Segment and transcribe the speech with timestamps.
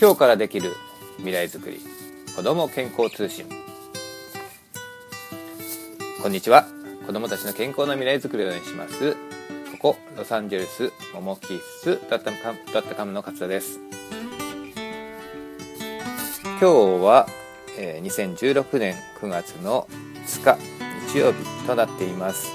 [0.00, 0.74] 今日からできる
[1.18, 1.78] 未来づくり
[2.34, 3.44] 子ども健康通信。
[6.22, 6.64] こんにちは。
[7.06, 9.12] 子どもたちの健康な未来づくりを応援します。
[9.12, 13.78] ここロサンゼルスモモキッスだったかだったかムの勝田です。
[16.42, 16.64] 今日
[17.04, 17.26] は、
[17.78, 19.86] えー、2016年9月の
[20.26, 20.58] 5日
[21.12, 22.48] 日曜日となっています。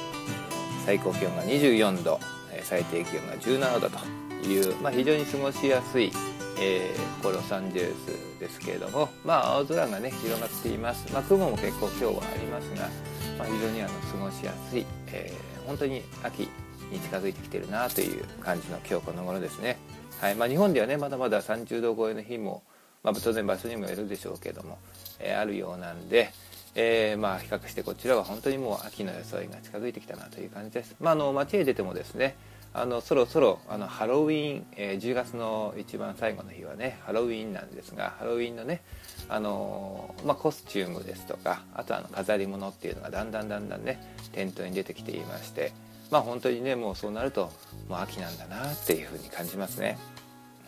[0.84, 2.20] 最高気温が24度
[2.64, 4.00] 最低気温が17度と
[4.48, 6.12] いう、まあ、非常に過ごしやすい、
[6.60, 12.90] えー、こロサンゼルスですけれども、まあ、青空がね広がっています、まあ、雲も結構今日はありますが、
[13.38, 16.50] まあ、非常にあの過ごしやすい、えー、本当に秋
[16.92, 19.78] に近づいてきてるなという感じの今日この頃ですね、
[20.22, 22.64] はいまあ、日本ではねまだまだ30度超えの日も、
[23.04, 24.78] まあ、当然場所にもよるでしょうけども、
[25.20, 26.32] えー、あるようなんで、
[26.76, 30.96] えー、まあ比較してこちらは本当にもう秋の装いが近づいてきたなという感じです。
[31.00, 32.36] まあ、あの街へ出てもですね
[32.78, 38.82] あのそろそろあのハロウィン、えー、10月の一番最後の日はねハロウィンなんですがハロウィンのね
[39.30, 44.02] あの、まあ、コスチュームですとかあとあの飾り物っていうのがだんだんだんだんね
[44.34, 45.72] 店頭に出てきていまして
[46.12, 47.50] まあ本当にねもうそうなると
[47.88, 49.98] もう秋なんだなっていうふうに感じますね。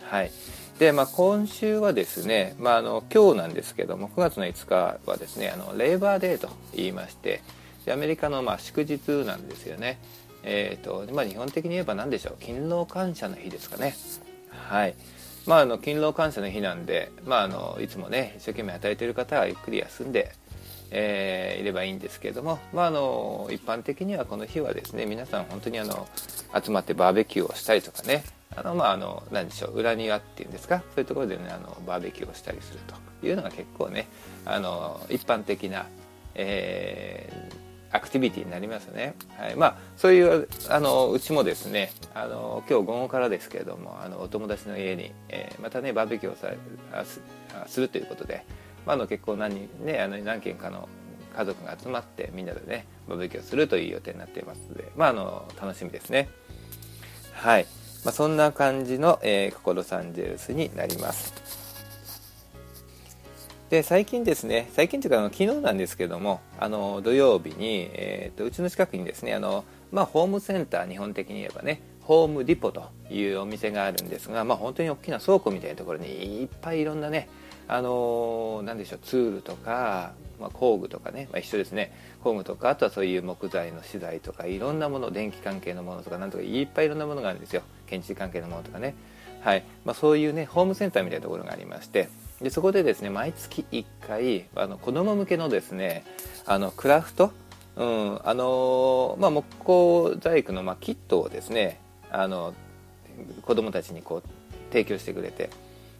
[0.09, 0.31] はい
[0.79, 7.41] でまあ、今週はですね、まあ、あの今日なんですけども9月の5日はですねあのレーバーデーと言いまして
[7.91, 9.99] アメリカのまあ祝日なんですよね。
[10.49, 12.37] えーとまあ、日本的に言えば何でしょう？
[12.39, 13.95] 勤労感謝の日ですかね。
[14.69, 14.95] はい。
[15.45, 20.31] まあ、あの勤労感謝の日なんで、まあ、あのいつもね一生懸命働いている方はゆっくり休んで、
[20.91, 26.07] えー、いればいいんですけれども、まあ、あの一般的にはこの日はですね皆さん本当にあの
[26.63, 28.23] 集まってバーベキューをしたりとかね。
[28.55, 29.77] あのまああの何でしょう？
[29.77, 30.79] 裏庭っていうんですか？
[30.79, 32.79] そういうところでねあのバーベキューをしたりする
[33.19, 34.07] というのが結構ね
[34.45, 35.85] あの一般的な、
[36.33, 39.15] えー、アクティビティになりますね。
[39.37, 46.53] はい、まあそういうあのうちもですねあの今日午後からですけれどもあのお友達の家に、えー、またねバーベキューをさ
[47.05, 47.21] す
[47.67, 48.45] するということで、
[48.85, 50.89] まあ、あの結構何,、ね、あの何件かの
[51.35, 56.29] 家族が集まってみんなでねバーベキューをするという予定になっていますので、まあ、あの楽しみですね。
[57.33, 57.67] はい、
[58.03, 61.66] まあ、そんな感じの、えー、ここロサンゼルスになります。
[63.69, 77.27] で最近ですね最近というかあの昨日なんですけどもあの土曜日に、えーと、うちの近くにですねあの、まあ、ホームセンター日本的に言えばねホームディポというお店があるんですが、まあ、本当に大きな倉庫みたいなところにいっぱいいろんなね
[77.67, 81.91] あのー、でしょうツールとか、まあ、工具とかね、まあ、一緒ですね。
[82.23, 87.61] 工具とかあとはそういう木材の資材とかいろんなもの電気関係のものとかなんとかいっぱいいろんなものがあるんですよ。
[87.87, 88.95] 建築関係のものとかね。
[89.41, 89.65] はい。
[89.83, 92.07] まあ、そういうねホームセンターみたいなところがありまして
[92.41, 96.03] でそこでですね毎月1回あの子供向けのですね
[96.45, 97.31] あのクラフト、
[97.75, 101.79] うんあのまあ、木工細工の、まあ、キットをですね
[102.11, 102.53] あの
[103.41, 104.29] 子供たちにこう
[104.71, 105.49] 提供してくれて、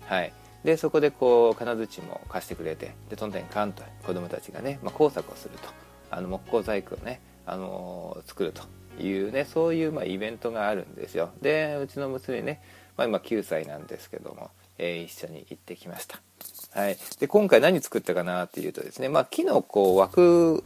[0.05, 0.31] はい、
[0.63, 5.69] でそこでこう金槌も貸してくれてでとんでんかんと子供たちがね、まあ、工作をすると
[6.11, 8.63] あの木工細工をね、あの作ると
[9.03, 11.31] いうねそういうまあイベントがあるんですよ。
[11.41, 12.61] でうちの娘ね、
[12.95, 16.21] まあ、今9歳なんですけどもえー、一緒に行ってきました。
[16.71, 20.63] はい、で今回何作ったかなっていうとですね、まあ、木のこう枠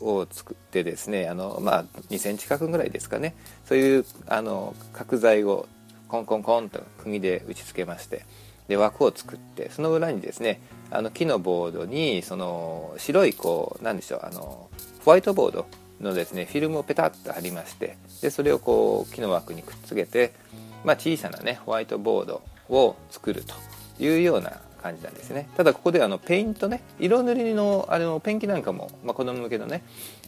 [0.00, 3.34] を作ってですねあの、まあ、2センチ角ぐらいですかね
[3.66, 5.68] そういうあの角材を
[6.08, 8.24] コンコンコンと釘で打ち付けまして
[8.68, 10.60] で枠を作ってその裏にですね
[10.90, 14.68] あの木のボードにその白いこうなんでしょうあの
[15.04, 15.66] ホワイトボード
[16.00, 20.32] のですねフィルムをペタッと貼りましてでそれをこう木の枠にくっつけて、
[20.84, 23.54] まあ、小さなねホワイトボードを作ると
[24.02, 29.82] いうような感じなんですねただここであのペイントね色塗りのあのペンキなんかも、まあ、子供向けのね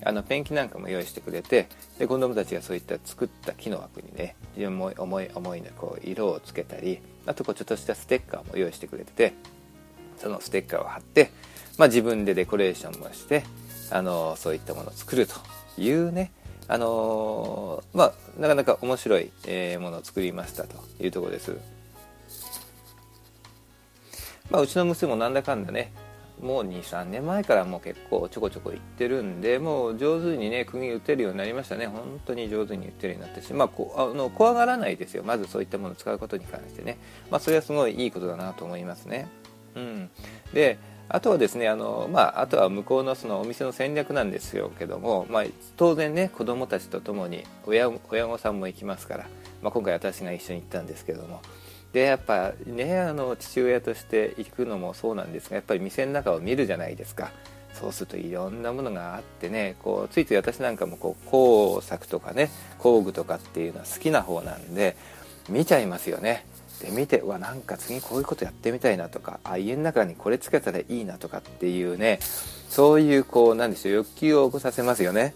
[0.04, 4.90] あのペンキなんかも用意してくれてで子供たちがそういった作った木の枠にね非常に重
[5.22, 9.32] い重いこう色をつけたりあとこうちょっとしたステッカーも用意してくれてて
[10.18, 11.30] そのステッカーを貼って、
[11.78, 13.44] まあ、自分でデコレーションもして
[13.90, 15.34] あのそういったものを作ると
[15.78, 16.30] いうね
[16.68, 21.56] あの、まあ、なかなか面白い、え、ものを作りましたというところです。
[24.52, 25.92] まあ、うちの娘もなんだかんだね
[26.42, 31.86] もう23年前からもう結構ちょこちょこ行ってるんでもう上手にね釘打てるようになりましたね。
[31.86, 35.22] 本当に上手に打てるようになったし、まあ、こあの怖がらないですよ。
[35.22, 36.98] まずそういったものを使うことに関してね、
[37.30, 39.28] まあ、それはすごいいいことだなと思いますね。
[39.76, 40.10] うん、
[40.52, 40.78] で
[41.08, 45.44] あとはですねあの、まあ、あとは向こうのそのお店の戦略なんですよけども、まあ、
[45.76, 49.28] 当然ね子供たちと共に親親御さんも行きますから、
[49.62, 51.40] まあ、今回私が一緒に行ったんですけども
[51.92, 57.30] でやっぱねあの父親として行くのもそうなんですがやっぱり店の中を見るじゃないですか。
[57.74, 64.94] そうするといろんなものがあってねこうついつい私なんかもこう工作とかね工具とかっていうのは好きな方なんで
[65.48, 66.44] 見ちゃいますよね。
[66.80, 72.18] で見てわなんか次こういうことやってみたいなとかあ家の中にこれつけたらいいなとかっていうね
[72.68, 75.34] そういうこうなんでしょう欲求を起こさせますよね。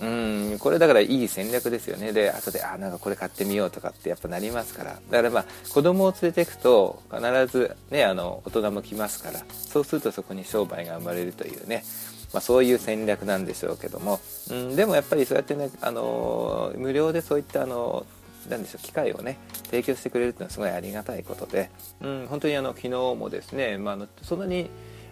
[0.00, 2.12] うんこれだからいい戦略ですよね。
[2.12, 4.98] で後であなんかこれ買ってみようとかってやっぱなりますから。
[5.10, 9.40] だからまあ子供を連れていくと必ずねあの大人も来ますから。
[9.50, 11.84] そうするとそこに商売が生まれるというね。
[12.32, 14.20] まあ、そういう戦略なんでしょうけども、
[14.50, 18.04] うん、でもやっぱりそうやってね、あの無料でそういった、あの
[18.50, 21.70] なんでしょう機会をね提供してくれるっていうのはすごいありがたいことで、
[22.00, 24.68] うん、本当にあの昨日もですね、まあ、そんなに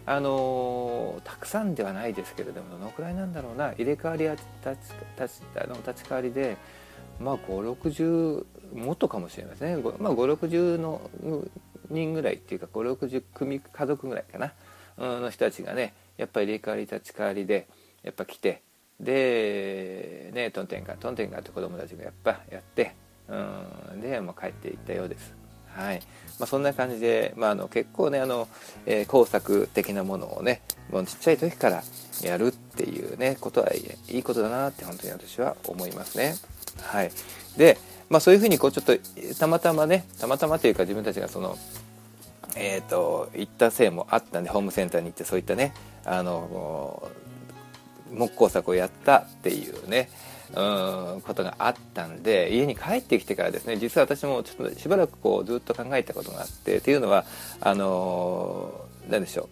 [0.06, 3.72] あのたくさんではないですけれどもどのくらいなんだろうな。
[3.72, 4.44] 入れ替わりや立
[4.76, 6.56] ち立ちあの立ち替わりで、
[7.20, 11.00] まあ、560もっとかもしれませんね、まあ、560の
[11.90, 14.52] 人ぐらいっていうか560組家族ぐらいかな、
[14.98, 17.68] の人たちがねやっぱり入れ替わり立ち替わりで
[18.02, 18.62] やっぱ来て
[19.00, 22.94] でねトンテンカトンテンカって子供たちがやっぱやって
[23.28, 25.34] うんで、まあ、帰っていったようです。
[25.68, 26.02] はい。
[26.38, 28.48] まあ、そんな感じで、まあ、あの結構ねあの、
[28.86, 31.82] えー、工作的なものをねもうちっちゃい時から
[32.22, 33.70] やるっていうねことは
[34.08, 36.34] いいことだなって本当に私は思いますね。
[36.82, 37.10] はい、
[37.56, 37.78] で、
[38.08, 38.96] まあ、そういうふうにこうちょっと
[39.38, 41.56] たまたまねたまたまというか自分たちがその
[42.56, 47.10] えーと、行ったせいもあったんでホームセンターに行ってそういったねあの
[48.12, 50.08] 木工作をやったっていうね
[50.56, 57.24] うんことがあったんで家に帰ってきてからですね実は私もちょっとしばらくこうずっと考えたことがあってっていうのは
[57.60, 59.48] あの何でしょ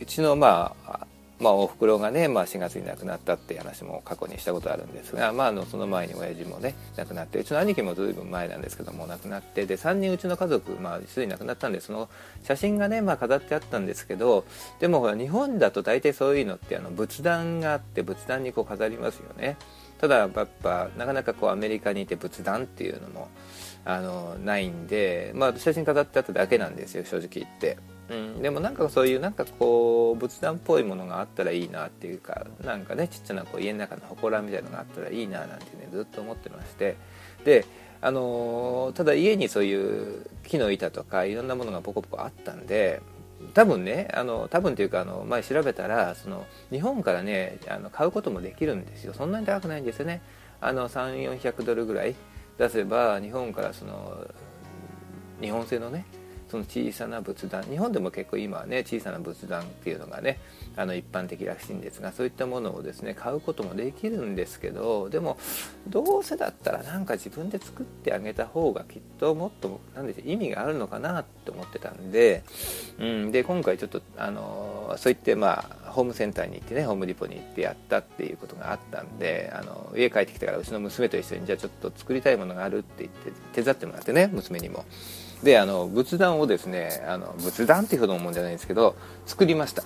[0.00, 1.06] ううちのまあ
[1.40, 12.10] まあ、おふくろがね、まあ、4月に亡くなったっていう話も過去にしたことあるんですが、まあ、あのその前に親父もね亡くなってうちの兄貴も随分前なんですけども亡くなってで3人うちの家族、まあ、すでに亡くなったんでその
[12.44, 14.44] 写真がね、まあ、飾ってあったんですけど
[14.80, 19.56] でもほら日本だと大体そういうのってあの仏壇があって仏壇にこう飾りますよね。
[20.00, 20.30] ただやっ
[20.62, 23.28] ぱなかなかこうアメリカにいて仏壇っていうのも
[23.84, 27.76] あのないんで、まあ、写真飾ってあっただけなんですよ正直言って。
[28.08, 36.96] うん、でもなんかそういうなんかこう仏壇っぽいものがあったらいいなっていうかなんかねちっちゃなこう家の中の祠みたいなのがあったらいいななんてねずっと思ってまして
[37.44, 37.64] で
[38.00, 43.00] あのただ家にそういう木の板とかいろんなものがポコポコあったんで
[43.54, 49.14] 多分ねあの多分というかあの前調べたらその日本からねあの買うこともできるんですよ。
[49.14, 50.22] そんなに高くないんですよね。
[50.60, 52.14] あの3400ドルぐらい
[52.58, 54.26] 出せば日本からその
[55.40, 56.04] 日本製のね
[56.50, 60.38] その小さな仏壇日本でも結構今はね小さな仏壇っていうのがね
[60.76, 65.38] あの一般的らしいんですがそういったものをですね買うこともできるんですけどでも
[65.88, 72.42] どうせだったらなんか自分で作ってあげた方がきっともっと何でしょう意味があるのかなって思ってたんで,、
[72.98, 84.84] うん、で今回ちょっとあのそういってまあホームセンターに行ってねホームディポに行ってやったっていうことがあったんであの家帰ってきてからうちの娘と一緒にじゃあちょっと作りたいものがあるって言って手伝ってもらってね娘にも。
[85.42, 88.94] であの仏壇をですねあの仏壇っていうほどのもんじゃないんですけど
[89.26, 89.82] 作りました。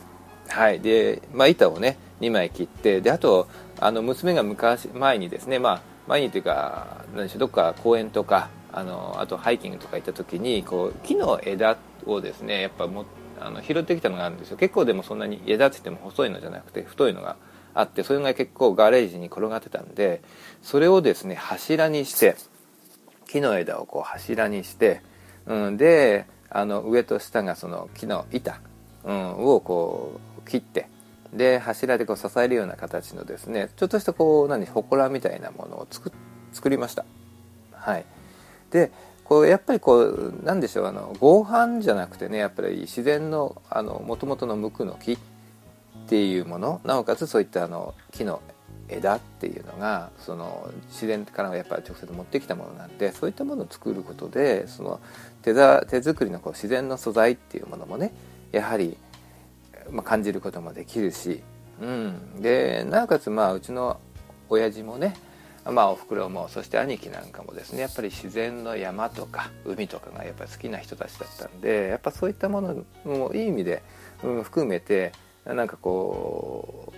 [0.48, 0.80] はい。
[0.80, 3.48] で、まあ、板をね2枚切ってであと
[3.80, 13.06] あの娘が昔前にですねまあ前にというか何でしょうどっか公園とかあのあとハイキングとか行った時にこう木の枝をですねやっぱも
[13.40, 14.56] あの拾ってきたのがあるんですよ。
[14.56, 17.36] 結構でもそんなに枝って言っても細いのじゃなくて太いのが
[17.74, 20.22] あってそれが結構ガレージに転がってたんで
[20.62, 22.36] それをですね柱にして
[23.26, 25.02] 木の枝をこう柱にして
[25.46, 28.60] うん、であの上と下がその木の板、
[29.04, 30.88] うん、をこう切って
[31.32, 36.12] で柱でこう支えるような形のですねちょっとしたこう何祠みたいなものを作
[36.52, 37.04] 作りました。
[37.72, 38.04] はい。
[38.70, 38.92] で
[39.24, 43.60] こうやっぱりこうなんでしょうあの合板じゃなくてねやっぱり自然の
[44.06, 45.18] もともとの無垢の木っ
[46.06, 48.40] ていうものなおかつそういったあの木の
[48.88, 55.00] 枝っていうのがその自然からやっぱり直接持ってきたものなんでそういったものを作ることでその
[55.42, 58.12] 手ざ手作りのこう自然の素材っていうものもね
[58.52, 58.96] やはり、
[59.90, 61.42] まあ、感じることもできるし、
[61.80, 64.00] うん、でなおかつまあうちの
[64.48, 65.14] 親父もね
[65.64, 73.82] まあおふくろもそして兄貴なんかもですねやっぱり自然の山とか海とかがやっぱり好きな人たちだったんでやっぱそういったものもいい意味で、
[74.22, 75.12] うん、含めて
[75.46, 76.92] なんかこ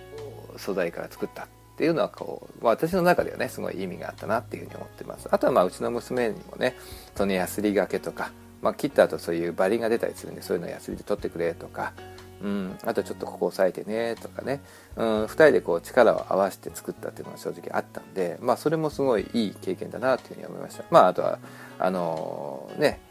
[0.55, 5.29] う素材から作ったっていうのはこう、まあ、私の中ではねすごい意味があったなっていうふうに思ってます。
[5.29, 6.75] あとはまあうちの娘にもね
[7.15, 8.31] そのヤスリがけとか、
[8.63, 11.93] まあ、切った後そういうバリが出たりするんでそういうのをヤスリで取ってくれとか、
[12.41, 14.63] うん、あとちょっとここ押さえてねとかね、
[14.95, 20.83] うん、2人でこう力を合わせて作ったっていうのが正直あったんで、まあ、それもすごいいい経験だなっていうふうに思いました。
[20.89, 21.37] まああとは
[21.77, 23.01] あのー、ね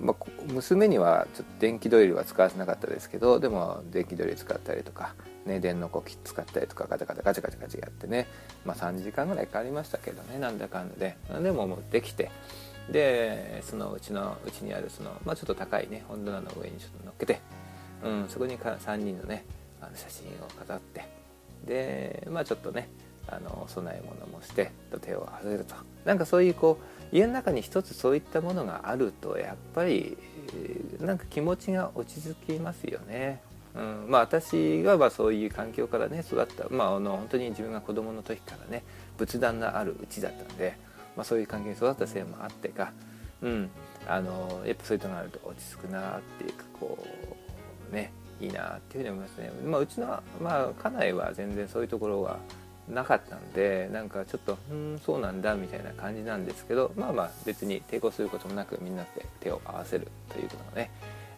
[0.00, 5.14] まあ、娘にはちょっと電気ドリルは使わせなかったですけどでも電気ドリル使ったりとか
[5.48, 8.26] ね、電のこき使ったりとかガチャガチャガチャガチャガチャやってね、
[8.64, 11.16] まあ、3時間ぐらいかかりましたけどねなんだかんだで。
[11.42, 12.30] でももうできて。
[12.90, 17.40] でそのうちのうちにあるその、まあ、ちょっと高いね本棚の上にちょっと乗っけて、
[18.02, 19.44] うん、そこにか3人のね
[19.82, 21.04] あの写真を飾って。
[21.66, 22.88] でまあちょっとね
[23.26, 25.74] あの供え物もして手を合わせると。
[26.04, 26.78] なんかそういうこ
[27.12, 30.16] う家の中に一つそういったものがあるとやっぱり
[31.00, 33.42] なんか気持ちが落ち着きますよね。
[33.78, 38.82] うん、まあ私がまあそういう環境からね育った、まあ、あの本当に自分が子供の時からね
[39.16, 40.76] 仏壇のあるうちだったんで、
[41.16, 42.92] まあ、そういう環境に育ったせいもあってか、
[43.40, 43.70] うん、
[44.08, 46.98] あのやっぱそういうのがあると落ち着くなっていうかこ
[47.90, 49.52] うねいいなっていうふうに思いますね。
[49.64, 50.06] まあ、うちの、
[50.40, 52.38] まあ、家内は全然そういうところは
[52.88, 60.90] なかったんでなんかちょっとうんそうなんだみたいな感じなんですけどまあまあ別に抵抗することもなくみんなで手を合わせるということがね、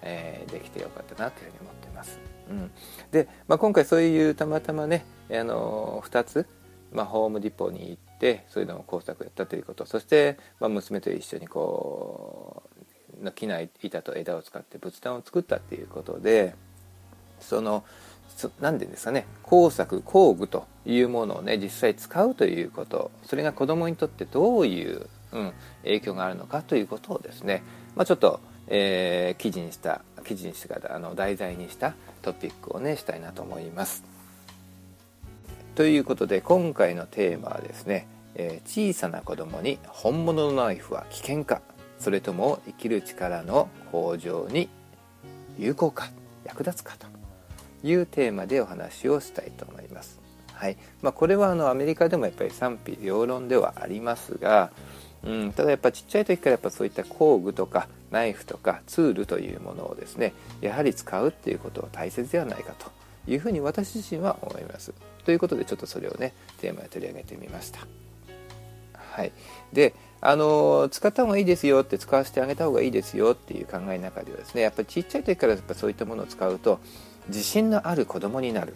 [0.02, 2.18] えー、できてよかったなというふうに思ってます。
[2.48, 2.70] うん、
[3.12, 6.46] で、まあ、今回そういうたまたまね、あの2つ、
[6.92, 9.86] まあ、ホームディポに行ってそういうのを工作やったということ。
[9.86, 12.62] そして、まあ、娘と一緒にこ
[13.20, 16.54] うの木の板と枝を使って仏壇を作ったっていうことで
[17.38, 17.84] その
[18.60, 23.10] 何て言うんですかね工作工具というものをね実際使うということ。
[23.24, 25.52] それが子どもにとってどういう、うん、
[25.84, 27.62] 影響があるのかということをですね、
[27.94, 34.04] まあ、ちょっと、えー、記事にした記事にしてからあの題材にしたトピックをねしたいなと思います。
[35.74, 41.62] ということで今回のテーマはですね、えー、小さな子供に本物のナイフは危険か
[41.98, 44.68] それとも生きる力の向上に
[45.58, 46.10] 有効か
[46.44, 47.06] 役立つかと
[47.86, 50.20] いうテーマでお話をしたいと思います。
[50.54, 54.70] はいまあ、これはあのアメリカでもやっぱり賛否両論ではありますが、
[55.24, 62.90] うん、ただやっぱちっちゃい時からやっぱそういった工具とかナイフとかツールというものをですねやはり使うっていうことは大切ではないかと
[63.30, 64.92] いうふうに私自身は思います。
[65.24, 67.86] ということでちょっとそれをねテーマで取り上げてみました。
[69.12, 69.32] はい、
[69.72, 76.80] であの使った方がいいですよって使わせてあげた方がいいですよっていう考えの中ではですねやっぱりちっちゃい時からやっぱそういったものを使うと
[77.28, 78.74] 自信のある子供になる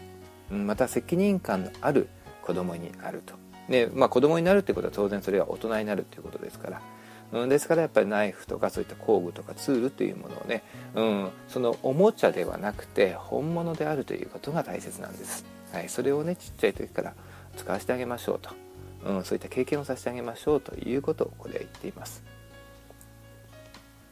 [0.50, 2.08] また責任感のある
[2.42, 3.34] 子供になると、
[3.68, 6.82] ねまあ、子供になるってことは当然それは大人になるっていうことですから、
[7.32, 10.62] うん、ですからやっぱりナイフとかそういった工具とかツールというものをね、
[10.94, 17.14] うん、そのおもちゃではなくて本物であるということが大切なんです、はい、それをねちっちゃい時から
[17.56, 18.50] 使わせてあげましょうと、
[19.06, 22.22] うん、そういった経験をさせてあげましょうということをここでは言っています。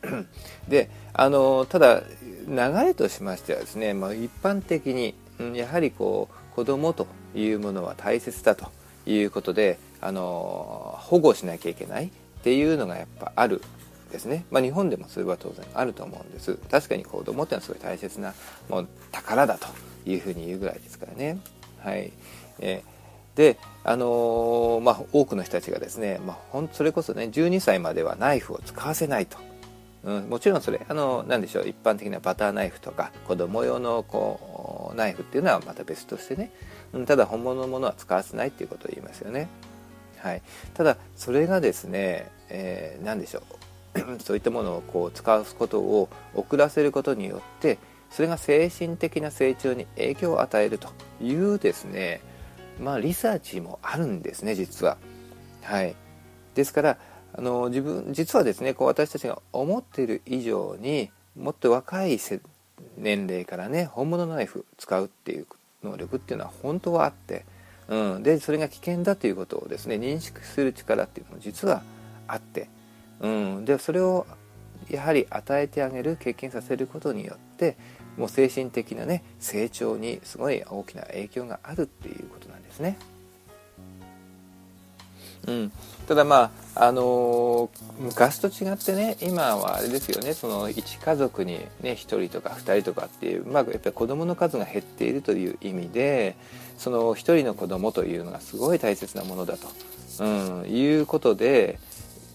[0.68, 2.02] であのただ
[2.48, 8.70] 流れとしましてはですね、まあ、一般的に、うん、やはりこう子供というものは大切だと
[9.06, 12.10] いうことであの保護しなきゃいけない。
[12.42, 13.62] っていうのがやっぱある
[14.10, 16.56] ですね、まあ、日本でもそれは当然あると思うんです。
[16.70, 18.34] 確かに子供ってのはすごい大切な
[18.68, 19.68] もう宝だと
[20.04, 21.38] いうふうに言うぐらいですからね。
[21.78, 22.12] はい、
[22.58, 22.82] え、
[23.36, 29.38] であのー、まあ、多くの人たちがですね、まあ、ほんそれこそね12歳まではナイフを使わせないと。
[30.04, 36.50] うん、もちろんそれあの何でしょう一般的なバターナイフとか子供用のこうナイフっていうのはまた別としてね、
[36.92, 39.48] うん、ただ本物のものは使わせないっていうことを言いますよね。
[40.22, 40.42] はい、
[40.74, 44.20] ただそれがですね、えー、何でしょう。
[44.24, 47.78] そういったものをこう使うことを遅らせることによって
[48.10, 50.88] それが精神的な成長に影響を与えると
[51.20, 52.22] いうですね
[52.80, 54.96] まあリサーチもあるんですね実は。
[55.62, 55.94] はい、
[56.54, 56.98] ですから
[57.34, 62.18] あの自分実はですねこう私たちが思っている以上にもっと若い
[62.96, 65.46] 年齢からね本物のナイフ使うっていう
[65.82, 67.44] 能力っていうのは本当はあって、
[67.92, 71.82] うん、でそれが危険だということをですね認識する力っていうのも実は
[72.26, 72.70] あって、
[73.20, 74.26] うん、でそれを
[74.88, 77.76] やはり与えてあげる経験させることによって
[78.16, 82.96] もう精神的なね成長にすごい大きな影響があるっていうことなんですね。
[85.46, 85.72] うん、
[86.08, 96.36] ただまああの、昔と違ってね今はあれですよねその1家族にね1人とか2人とかっていう、まあ、やっぱり子供の数が減っているという意味で
[96.78, 99.68] その1人の子供というのがすごい大切なものだと、
[100.20, 100.26] う
[100.66, 101.78] ん、いうことで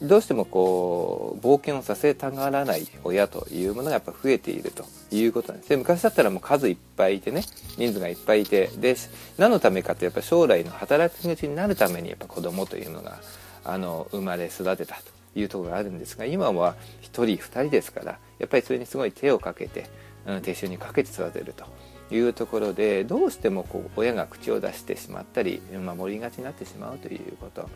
[0.02, 4.86] どうしてもこう冒険をさせたがらない親というものがやっぱ増えていると。
[5.12, 7.44] いうことなんですで昔だったらもう数いっぱいいてね
[7.78, 8.96] 人数がいっぱいいてで
[9.38, 13.20] 何のためかってやっぱ将来の働き口になるためにやっぱ子供というのが
[13.68, 19.88] あの生まれ育てたというところがあるんですが今は1人2人ですからやっぱりそれにすごい手をかけて、
[20.26, 21.66] うん、手塩にかけて育てると
[22.10, 27.70] いうところでどうしてもこう親が口を出してしまったり守りがちになってしまうということ。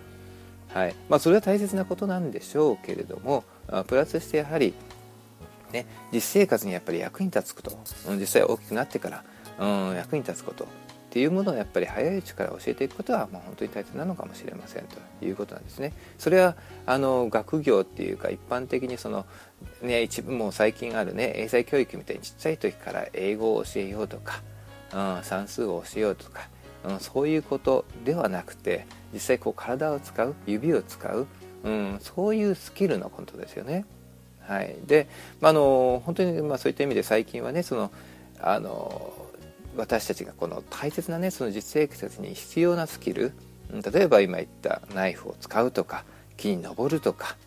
[0.73, 0.95] はい。
[1.09, 3.43] まあ、それは大切なことなんでしょうけれども
[3.87, 4.73] プラスしてやはり、
[5.73, 7.77] ね、実生活にやっぱり役に立つこと、
[8.17, 9.23] 実際大きくなってから、
[9.59, 10.65] うん、役に立つこと。
[11.11, 15.91] っていうものをやっぱり早いうちから教えていくことはまあ本当に大切なのかもしれませんということなんですね。
[16.17, 19.25] それはあの学業っていうか一般的にその
[19.81, 24.41] ね一部もう最近あるね英才教育みたいにちっちゃい時から英語を教えようとか、
[24.93, 26.47] うん、算数を教えようとか、
[26.85, 31.27] うん、そういうことではなくて実際こう体を使う指を使う、
[31.65, 33.83] うん、そういうスキルのことですよね。
[34.39, 35.09] はい、で、
[35.41, 37.91] まあ、の本当にまあそういった意味で最近はねその
[38.39, 39.20] あの
[39.77, 43.33] 私たちがこの大切なねその実生活に必要なスキル
[43.71, 46.03] 例えば今言ったナイフを使うとか
[46.37, 47.37] 木に登るとか、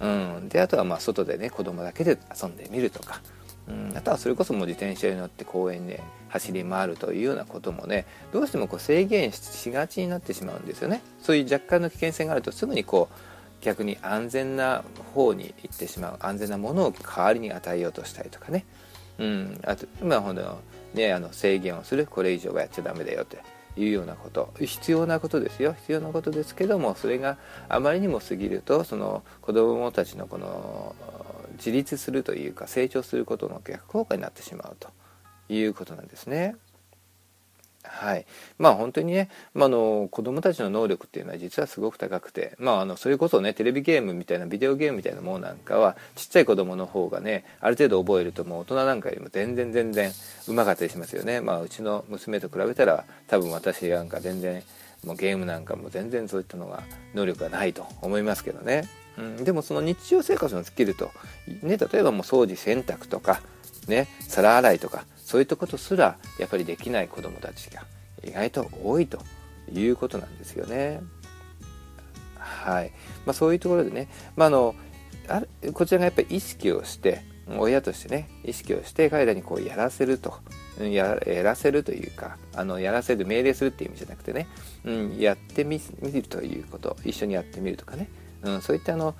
[0.00, 3.20] うん、であとはまあ外でね子供だけで遊んでみるとか、
[3.68, 11.02] うん、あとはそれこそもう自転車に乗って公園で走り回るというようなこともねどうしてもこう制限しがちになってしまうんですよね。
[11.20, 18.64] そういう若干の危険性があるとすぐにこう逆に安全な方に行ってしまう安全なものを代わりに与えようとしたりとかね、
[19.18, 20.58] うん、あとまあほんの
[20.96, 23.36] ね、あの制限をするこれ以上はやっちゃダメだよと
[23.78, 27.36] いうようなこと必要なことですよ必要なことですけどもそれが
[27.68, 30.96] あまりにも過ぎるとその子どもたちのこの
[31.58, 34.88] 自立するというか成長することの逆効果になってしまうと
[35.50, 36.56] いうことなんですね。
[37.88, 38.26] はい、
[38.58, 50.12] まあ本当にね、まあ、の子どもたちの能力っていうのは実はすごく高くて、まあ、あのそれこそねテレビゲームみたいなビデオゲームみたいなものなんかはちっちゃい子どもの方がねある程度覚えるともう大人なんかよりも全然全然
[50.48, 54.62] うまかったりしますよね、まあ、うちの娘と比べたら多分私なんか全然
[55.04, 56.82] もうゲームなんかも全然そういったのが
[57.14, 58.88] 能力がないと思いますけどね、
[59.18, 61.10] うん、でもその日常生活のスキルと、
[61.62, 63.40] ね、例えばもう掃除洗濯とか、
[63.88, 67.84] ね、皿洗いとかそういったことすらやっぱりできない子どもたちが
[68.24, 69.18] 意外と多いと
[69.72, 71.00] いうことなんですよね。
[72.38, 72.92] はい。
[73.26, 74.76] まあ、そういうところでね、まあ、あの
[75.28, 75.42] あ
[75.72, 77.24] こちらがやっぱり意識をして
[77.58, 80.38] 親としてね意識をして彼らにこうやらせると。
[80.78, 84.46] やらせるというかあのやらせる命令するっていう意味じゃなくてね、
[84.84, 88.10] うん、やってみるということ一緒にやってみるとかね、
[88.42, 89.14] うん、そういったあの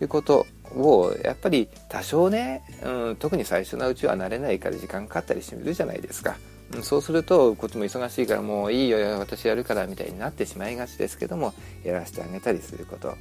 [0.00, 6.36] いうことをやっぱり多少ね、うん、特に最初のうちは慣れないから時間かかったりしてみるじゃないですか。
[6.82, 13.16] そうするとこっちも忙しいからもういいよ私やるからみたいになってしまいがちですけどもやらせてあげたりすること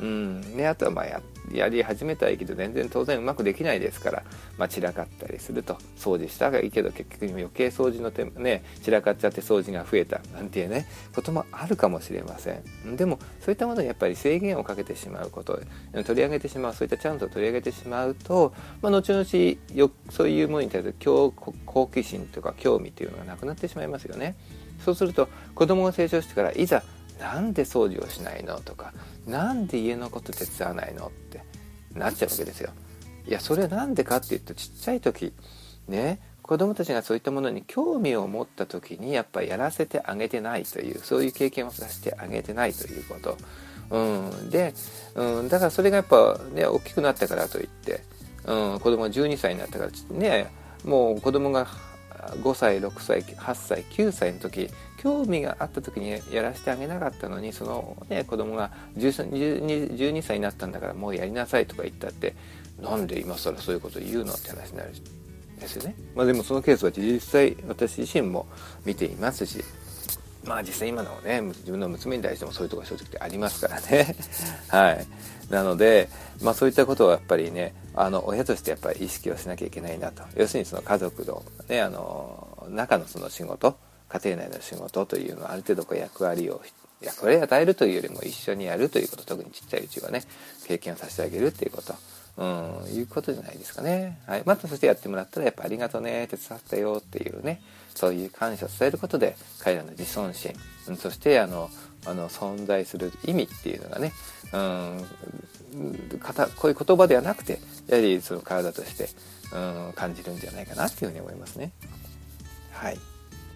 [0.00, 0.56] うん。
[0.56, 4.22] ね、あとはまあややり始めたらいいけど全然当然うまくできないですから、
[4.58, 12.52] まあ、散らかったりすると掃除したがいいけど結局余計掃除の手ね散らかっちゃって掃除が増えたなんていうねこともあるかもしれませ
[12.84, 12.96] ん。
[12.96, 15.60] でもそういったものにやっぱり制限をかけてしまうこと
[15.92, 24.34] 取り上げてしまうそういったチャンスを取り上げてしまうと、まあ、後々よそういうものに対する好奇心とか興味というのがなくなってしまいますよね。
[24.84, 26.82] そうすると子供が成長してからいざ
[27.18, 28.92] なんで掃除をしないのとか
[29.26, 31.42] なんで家のこと手伝わないのって
[31.94, 32.70] なっちゃうわけですよ。
[33.26, 35.32] いやそれは何でかっていうとちっちゃい時
[35.88, 43.36] ね子供たちがそういったものに興味を持った時にやっぱやらせてあげてないというそういう経験をさせてあげてないということ。
[43.90, 44.74] うん、で、
[45.14, 48.02] うん、だからそれがやっぱね大きくなったからといって、
[48.44, 50.50] うん、子供が12歳になったからね
[50.84, 51.66] もう子供が
[52.42, 54.70] 5歳6歳8歳9歳の時
[55.06, 62.34] 興味があった時にやらせてあげなかったのにその、ね、子供が 12, 12歳になったんだからもうやりなさいとか言ったって
[62.82, 64.90] なんで今更そういうこと言うのって話になる
[65.60, 65.94] ですよね。
[66.16, 68.48] まあ、でもそのケースは実際私自身も
[68.84, 69.62] 見ていますし
[70.44, 74.16] まあ実際今のね自分の娘に対してもそういうところ正直ありますからね。
[74.66, 75.06] はい。
[75.50, 76.08] なので
[76.42, 80.24] まあそういったことはやっぱりねあの親としてやっぱり意識をしなきゃいけないなと。
[80.34, 83.76] 要するにその家族のねあの中のその仕事
[84.08, 86.62] 家庭内の仕事というのはある程度こう役割を
[87.00, 90.22] 役割を与えるというよりも一緒にやるということ特にちっちゃいうちはね
[90.66, 91.94] 経験をさせてあげるっていうこと
[92.38, 94.18] うん、いうことじゃないですかね。
[94.26, 94.42] はい。
[94.44, 97.62] またそしてやってもらったら、やっぱありがとうね、手伝ったよっていうね、
[97.94, 100.52] そういう感謝を伝えることで、彼らの自尊心、
[100.88, 101.70] うん、そしてあの、
[102.04, 104.12] あの、存在する意味っていうのがね、
[104.52, 105.04] うん、
[106.56, 109.08] こういう言葉ではなくて、やはりその体として、
[109.54, 111.72] うん、感じるんじゃないかなっていうふうに思いますね。
[112.72, 112.98] はい。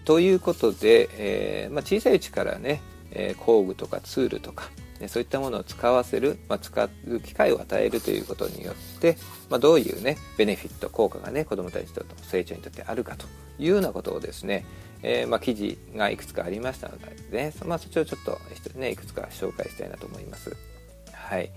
[0.05, 4.69] ということで、えー、まあ、小さいうちからね、え、工具とかツールとか、
[5.07, 9.17] そういったものを使わせる、まあ、使う機会を与えるということによって、
[9.49, 13.25] まあ、どういうねベネフィット効果がね子どもたちと成長にとってあるかと
[13.59, 14.65] いうようなことをですね、
[15.03, 18.39] えー、まあ、記事がいくつかありましたのでね、ま、そちらをちょっと、
[18.77, 20.55] ね、いくつか紹介したいなと思います。
[21.13, 21.49] はい、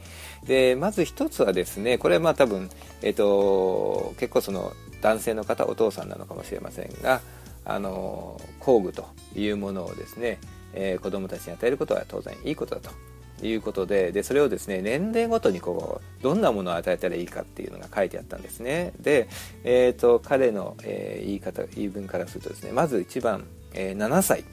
[0.47, 2.71] でまず一つはですねこれはまあ多分、
[3.03, 7.21] えーと、結構その男性の方お父さんなのかもしれませんが
[7.65, 10.39] あの工具というものをですね、
[10.73, 18.93] えー、子どもたちに与えることは当然いいことだということででそれをですね年齢ごとにこうどんなものを与えたらいいかっていうのが書いてあったんですね。
[19.01, 19.29] で、
[19.65, 24.45] えーと、彼の、えー、言い方言い分からするとですねまず1番、えー、7歳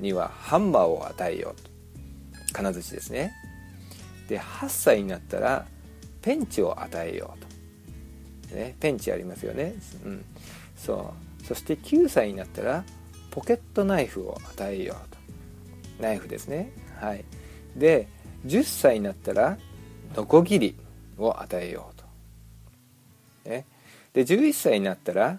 [0.00, 1.70] にはハンマーを与えようと。
[2.52, 3.32] 金槌ですね。
[4.28, 5.66] で8歳になったら
[6.22, 10.24] ペンチを与えようと、ね、ペンチありますよね、うん、
[10.76, 11.29] そう。
[11.44, 12.84] そして9歳になったら
[13.30, 15.18] ポケットナイフを与えようと。
[16.02, 16.72] ナイフですね。
[16.98, 17.24] はい。
[17.76, 18.08] で
[18.46, 19.58] 10歳になったら
[20.16, 20.76] ノコギリ
[21.18, 22.00] を与えよう
[23.44, 23.66] と、ね、
[24.12, 25.38] で11歳になったら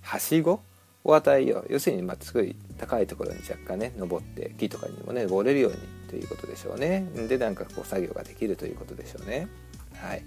[0.00, 0.60] はしご
[1.04, 1.66] を与えよう。
[1.70, 7.06] 要するにまあすごい高いところに若干ね登って木とかにもね登れるようにということでしょうね。
[7.28, 9.48] でなんかこう作業ができるということでしょうね。
[9.94, 10.24] はい。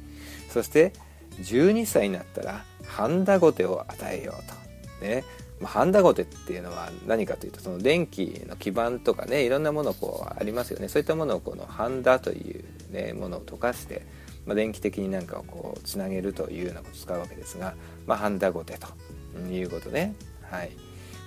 [0.50, 0.94] そして
[1.40, 4.61] 12歳になったらハンダゴテを与えようと。
[5.02, 5.24] ね。
[5.64, 10.88] ハンダゴテっていうのは何かというとその電気の基板とかねいろんなものこうありますよね。
[10.88, 14.06] そういったものをこのハンダという、ね、ものを溶かして、
[14.46, 17.76] まあ、電気的になんかをこうつなげるというようなことを使うわけですが、
[18.08, 20.16] まあ、ハンダゴテということね。
[20.50, 20.72] はい、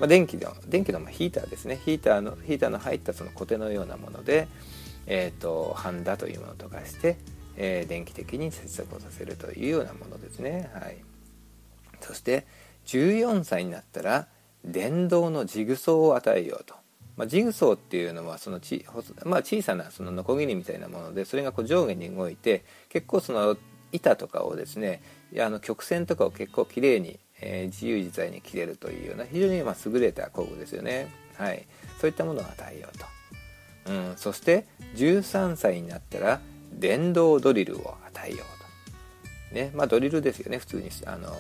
[0.01, 1.81] まあ、電気の電気のヒーターですね。
[1.85, 4.49] ヒーターのヒーターの入ったそのコテのようなもので、
[5.07, 7.17] えーと、ハンダというものを溶かして、
[7.57, 10.71] えー、電気的に接続をさせるというようなものですね。
[10.75, 10.97] はい。
[12.01, 12.47] そして
[12.87, 14.27] 14歳になったら
[14.65, 16.75] 電動のジグソーを与えようと、
[17.17, 18.85] まあ、ジグソーっていうのはそのち、
[19.25, 23.57] まあ、小さなそのノコギリみたいなものでそれがこう上下に動いて結構その
[23.93, 25.03] 板とかをですね
[25.39, 31.67] あの曲線とかを結構きれいに、えー、自由自在に切れるというような非常にま優れた工具ですよね、はい、
[32.01, 32.99] そういったものを与えよう
[33.87, 34.67] と、うん、そして
[34.97, 36.41] 13歳になったら
[36.73, 38.55] 電動ドリルを与えようと。
[39.55, 39.71] ね。
[39.75, 40.59] まあドリルですよね。
[40.59, 41.35] 普通にあの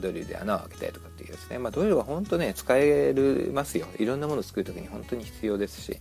[0.00, 3.14] ドリルで穴を開けたりとかっていうですね、まあ、ドリルは本当ね使え
[3.52, 3.86] ますよ。
[3.98, 5.98] いろんなものを作る時に本当に必要ですし、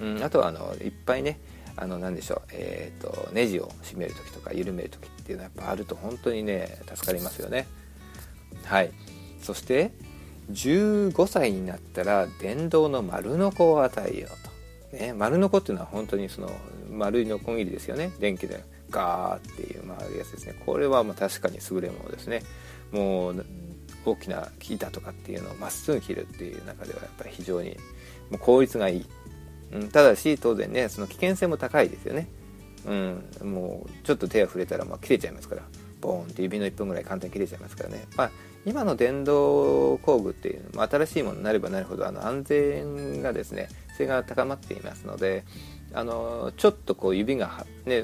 [0.00, 1.40] うん、あとはあのいっぱいね
[1.76, 7.66] あの何でしょう、えーと、ネジを締める時とか緩める時っていうのはやっぱあると本当にね助かりますよね。
[8.64, 8.92] はい。
[9.42, 9.92] そして
[10.50, 14.28] 15歳になったら電動の丸ノコを与えよ
[14.92, 16.50] うと、ね、丸ノコっていうのは本当にその
[16.90, 18.12] 丸いノコギリですよね。
[18.20, 20.54] 電気でガーっていう回るやつですね。
[20.64, 22.42] これはまあ確かに優れものですね。
[22.94, 23.46] もう
[24.04, 27.76] 大きな木だとかっていうのをまっすぐ切るっていう中ではやっぱり非常に
[28.30, 29.06] もう効率がいい、
[29.72, 32.28] うん、ただし当然ねその危険性も高いですよね、
[32.86, 35.62] うん、もうちょっと手が触れたらまあ切れちゃいますから。
[36.04, 38.30] ボーンって指の1本ぐらい簡単に切れちゃいますからね、まあ、
[38.66, 45.44] 今の電動工具っていうのも新しいものになればなるほどあの安全がですね性が高まっていますので
[45.94, 48.02] あのちょっとこう指が、ね、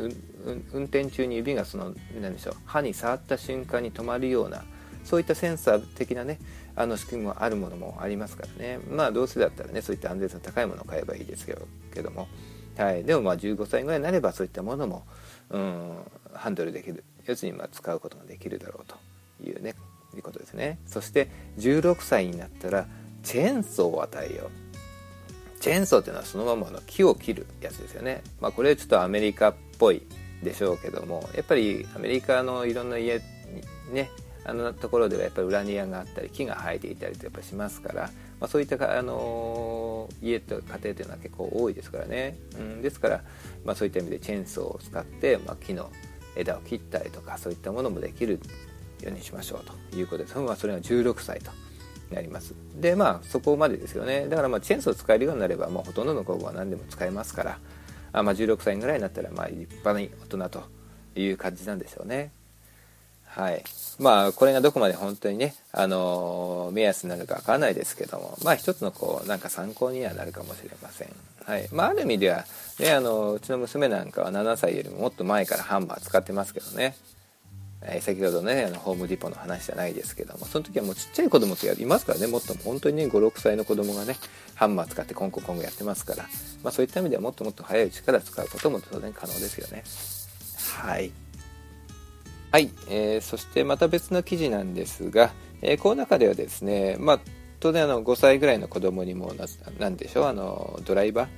[0.72, 4.64] 運転中に指がその何でしょう歯に触った瞬間に止まるような
[5.04, 6.38] そういったセンサー的なね
[6.76, 8.78] あの仕組みもあるものもありますからね。
[8.90, 12.28] まあどうせだったらねそういった安全性の高いものを買えばいいですけどけども、
[12.76, 15.04] はい、でもまあ15歳ぐらいになればそういったものも、
[15.50, 15.96] うん、
[16.32, 17.04] ハンドルできる。
[17.26, 18.96] 要するにまあ使うことができるだろうと
[19.46, 19.74] いうね
[20.14, 20.78] いうことですね。
[20.86, 22.86] そして16歳になったら
[23.22, 24.70] チェーンソーを与えよう。
[25.60, 28.22] チェーンソーっていうのはそのままの木を切るやつですよね。
[28.40, 30.02] まあ、これちょっとアメリカっぽい
[30.42, 34.10] でしょうけどもやっぱりアメリカのいろんな家にね
[34.50, 38.10] あのところではやっぱり裏庭があったり木が生えていたりとやっぱしますから、
[38.40, 43.22] まあ、そういったあの家と家庭というのは結構多いですからね、うん、ですから、
[43.64, 45.90] まあ、そういった意味でチェーンソーを使って、まあ、木の
[46.34, 48.40] 枝を切ったりとかそういったものもできる
[49.02, 49.96] ようにしましょうと。
[49.96, 51.52] いうことです、まあ、それが16歳と
[52.12, 52.54] なります。
[52.74, 54.26] でまあそこまでですよね。
[54.28, 57.58] だからまあチェーンソーを使えるようになればもうほとんどの工具は何でも使えますから。
[58.12, 60.64] あ、まあ、16歳ぐらいになったらまあ立派に大人と
[61.14, 62.32] いう感じなんでしょうね。
[63.30, 63.62] はい。
[63.98, 71.08] まあこれがどこまで本当にね、あのー、目安になるかわからないですけどもまあ一つのこうなんか参考にはなるかもしれません。
[71.44, 71.68] はい。
[71.72, 72.44] まあ、ある意味では、
[72.78, 76.94] ね、あのうちの娘なんかは7歳よりももっと前からハンマー使ってますけどね。
[77.82, 82.26] え先ほどねあのホームディポの話じゃないですけどもその時はもうちっちゃい子供といますからね。
[82.26, 84.16] もっと本当にね56歳の子供がね
[84.54, 86.24] ハンマー使ってコンコンコンコンやってますから、
[86.62, 89.84] まあ、そういった意味ではもっともっと早いうちから使うことも当然可能ですよね。
[90.82, 91.10] はい。
[92.50, 95.30] はい、えー、そしてまた別の記事なんですが、
[95.62, 97.20] えー、この中ではですねまあ
[97.60, 99.34] 当然あの5歳ぐらいの子供にも
[99.78, 101.28] なんでしょうあのドライバー？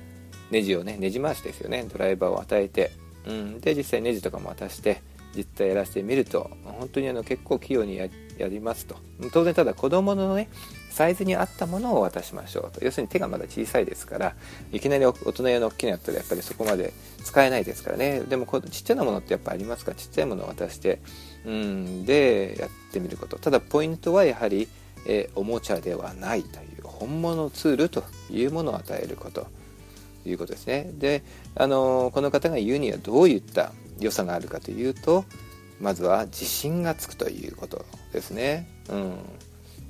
[0.49, 1.85] ネジをねネジ回しですよね。
[1.91, 2.91] ドライバーを与えて、
[3.27, 5.01] うん、で実際ネジとかも渡して
[5.35, 8.95] 実際やらせてみると本当にあの結構器用にやりますと。
[9.31, 10.49] 当然ただ子供のね
[10.93, 12.85] サイズに合ったものを渡しましょうと。
[12.85, 14.35] 要するに手がまだ小さいですから
[14.71, 18.21] いきなり大人用の大きなやったらやっぱりそこまで使えないですからね。
[18.21, 20.99] でもちっちゃなものってやっぱありますからちっちゃいものを渡して
[21.45, 23.37] うんでやってみること。
[23.37, 24.67] ただポイントはやはり、
[25.05, 29.47] えおもちゃではないという本物ツールというものを与えること。
[30.23, 30.89] ということですね。
[30.93, 31.23] で
[31.55, 35.25] あのこの方が言うにはどういった良さがあるかというと
[35.79, 38.67] まずは自信がつくということですね。
[38.89, 39.17] うん、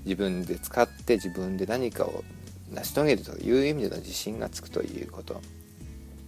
[0.05, 2.23] 自分で使って自分で何かを
[2.71, 5.41] 成し遂げるという意味での自信がつくということ、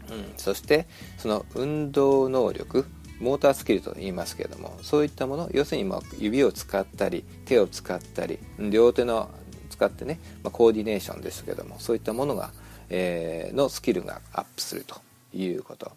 [0.09, 2.85] うん、そしてその運動能力
[3.19, 9.29] モータースキルと言いますけれどもそういったもの要するにま指を使ったり手を使ったり両手の
[9.69, 12.51] 使ってね、まあ、コーディネーションですけどもそういったものが、
[12.89, 14.95] えー、のスキルがアップすると
[15.33, 15.91] いうこと、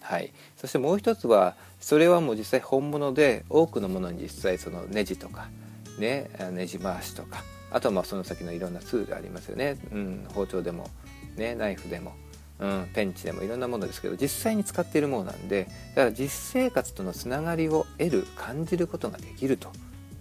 [0.00, 5.48] はい、そしてもう一つはそれはもう実際本物で多くのものに実際そのネジとか
[5.98, 7.42] ねネジ回しとか。
[7.70, 10.90] あとはまあその先のいろんなツールありますよね、うん、包丁でも、
[11.36, 12.14] ね、ナイフでも、
[12.58, 19.70] うん、ペンチでもいろんなものですけど実際に使っているものなんでだから実生活とのつながりを得る感じることができると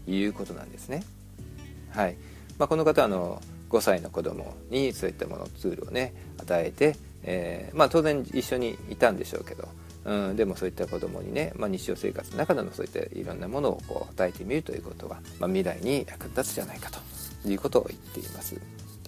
[0.07, 1.03] いうことなんですね。
[1.91, 2.15] はい。
[2.57, 9.67] まあ、この方はあの5歳の子供にそういったものツールをね与えて、えー、まあ、当然一緒にいたんでしょうけど、
[10.09, 16.99] うん、でもそういった子供にね、まあ、日常生活の中でのそういったいろんなものをこう与えてみるということは、まあ、未来に役立つじゃないかと
[17.47, 18.59] いうことを言っています。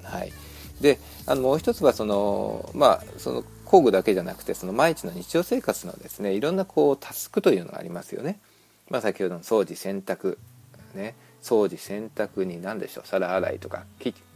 [0.04, 0.32] はい、
[0.80, 8.40] であのもう一つはそのまあその工具だけじゃなくてその毎日の日常生活のですねいろんなこうタスクというのがありますよね。
[8.90, 10.38] まあ、先ほどの掃除洗濯
[10.94, 13.86] ね掃除洗濯に何でしょう皿洗いとか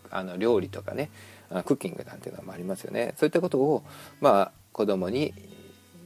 [0.10, 1.12] あの料理とかね
[1.66, 3.84] クッキングなんていうのもありますよねそういったことを
[4.20, 5.34] まあ子供に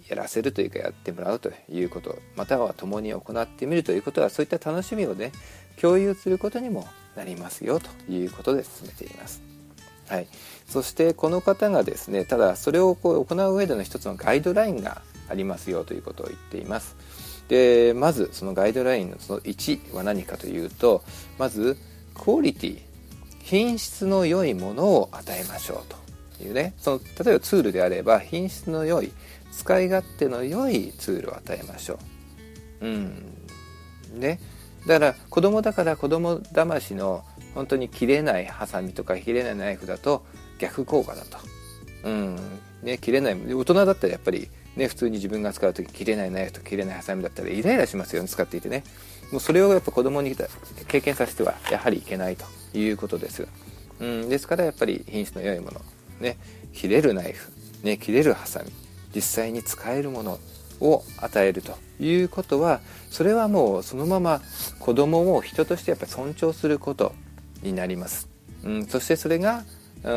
[0.10, 5.32] やらせるというかやってもらうということまたは共に行ってみるということはそういった楽しみをね
[5.80, 9.42] 共有することにもなりますよということで進めています。
[10.08, 10.28] はい、
[10.68, 16.96] そしてこの方がですねただそれをこう行う上での一つのガイドラインがありますよということを言っています。
[17.48, 21.04] でまずそのガイドラインのその1は何かというと
[21.38, 21.78] まず
[22.16, 22.80] クオリティ
[23.44, 29.12] 品質の良いものを与えましょうというねその例えばツールであれば品質の良い
[29.52, 32.00] 使い勝手の良いツールを与えましょ
[32.82, 32.88] う。
[32.88, 33.38] うん。
[34.14, 34.40] ね。
[34.88, 40.26] だから子供だから子供騙しの本当に切れないハサミとか切れないナイフだと
[40.60, 41.38] 逆効果だと。
[42.04, 42.38] うん。
[42.84, 43.54] ね、切れない。
[43.54, 48.84] 大人だったらやっぱりね、普通に自分が使う時切れないナイフと切れないハサミだったらイライラしますよね使っていてね。
[49.32, 50.36] もうそれをやっぱ子供に
[50.88, 52.46] 経験させてはやはりいけないと
[52.78, 53.48] いうことです、
[54.00, 55.82] うん、ですからやっぱり品質の良いもの、
[56.20, 56.38] ね、
[56.74, 57.52] 切れるナイフ、
[57.84, 58.72] ね、切れるハサミ。
[59.14, 60.40] 実際に使えるもの
[60.80, 64.42] を与えるということはそれはもうそのまま
[64.80, 67.14] 子供を人としてやっぱり尊重すること
[67.62, 68.30] になります、
[68.64, 69.64] うん、そしてそれが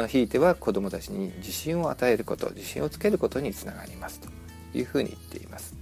[0.08, 4.20] ひいては子供たちに自信を与えること自信をつけることにつながります。
[4.20, 4.28] と
[4.74, 5.74] いうふうに言っています。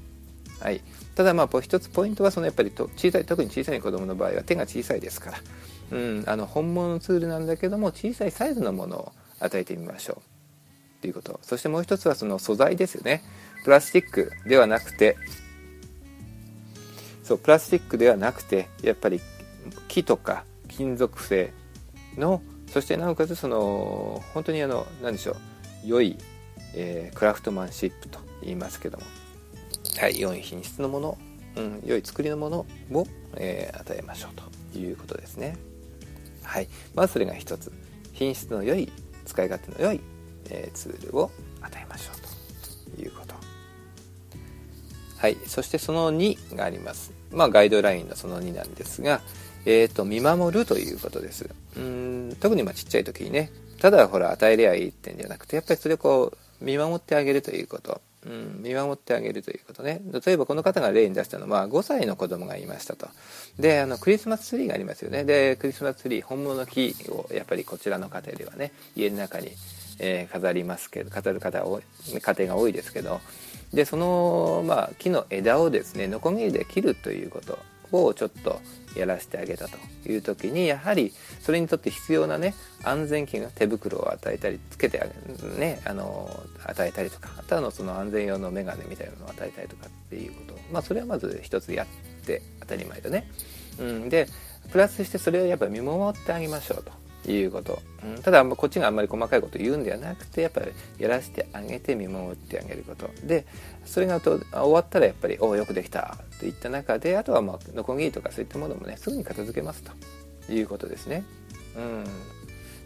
[0.61, 0.83] はい、
[1.14, 5.38] ただまあ一つポイントはそのやっぱりと小さい特に小さい子供の場合は手が小さいですから、
[5.92, 10.20] うん、あの本物のツールなんだけども小さいサイズのものを与えてみましょ
[11.01, 11.41] うということ。
[11.43, 13.23] そしてもう一つはその素材ですよね。
[13.65, 15.17] プラスチックではなくて
[17.31, 19.21] そうプラスチックではなくてやっぱり
[19.87, 21.53] 木とか金属製
[22.17, 25.37] のそしてなおかつその本当にあの何でしょう
[25.85, 26.19] 良い、
[26.75, 29.05] えー、クラフトマンシップと言いますけども、
[30.01, 31.19] はい、良い品質のもの、
[31.57, 35.57] うん、良い作りのものを、えー、与えましょうということですね。
[36.43, 37.73] はい、まずそれが一つ。
[38.13, 38.91] 品質の良い
[39.25, 40.01] 使い勝手の良い、
[40.48, 43.35] え、ツールを与えましょうということ。
[45.18, 47.12] はい、そしてその2があります。
[47.31, 49.20] まあガイドラインのその2なんですが、
[49.66, 51.50] えーと、見守るということです。
[51.76, 53.50] うん特にまちっちゃい時にね
[53.81, 63.09] ただほら与えりゃいいってんじゃなくてやっぱりそれをこう見守ってあげるということうん、見守ってあげるということね例えばこの方が例に出したのは5歳の子供がいましたと
[63.59, 69.53] であのクリスマスツリーがありますよねでクリスマスツリー本物の木をやっぱりこちらの家庭ではね家の中に、
[70.01, 71.83] えー、飾りますけど飾る方多い
[72.21, 73.21] 家庭が多いですけど
[73.73, 77.59] でその、まあ、木の枝をですねノコギリで切るということ
[77.93, 78.61] をちょっと
[78.97, 79.77] やらせてあげたと
[80.09, 86.29] いう時にやはりそれにとって必要なね安全器が手袋を与えたりつけてあげねあの
[86.65, 91.87] 与えたりとかあとはのその安全用の眼鏡みたいなのを与えたりとかっていうことまあそれはまず一つやっ
[92.27, 93.31] て当たり前だね。
[93.79, 94.27] うん、で
[94.73, 97.00] プラスしてそれをやっぱ見守ってあげましょうと。
[97.31, 103.11] いうこと、うん、ただこっちがあんまり細かいこと言うんではなくてやっぱりやらせてあげて見守ってあげること。
[103.25, 103.47] で
[103.85, 109.93] それがと終わったらやっぱり「おおよくできた」といった中であとはまあノコギリとかそういったものもねすぐに片付けますと。
[110.53, 111.25] いうことですね。
[111.77, 112.05] うん、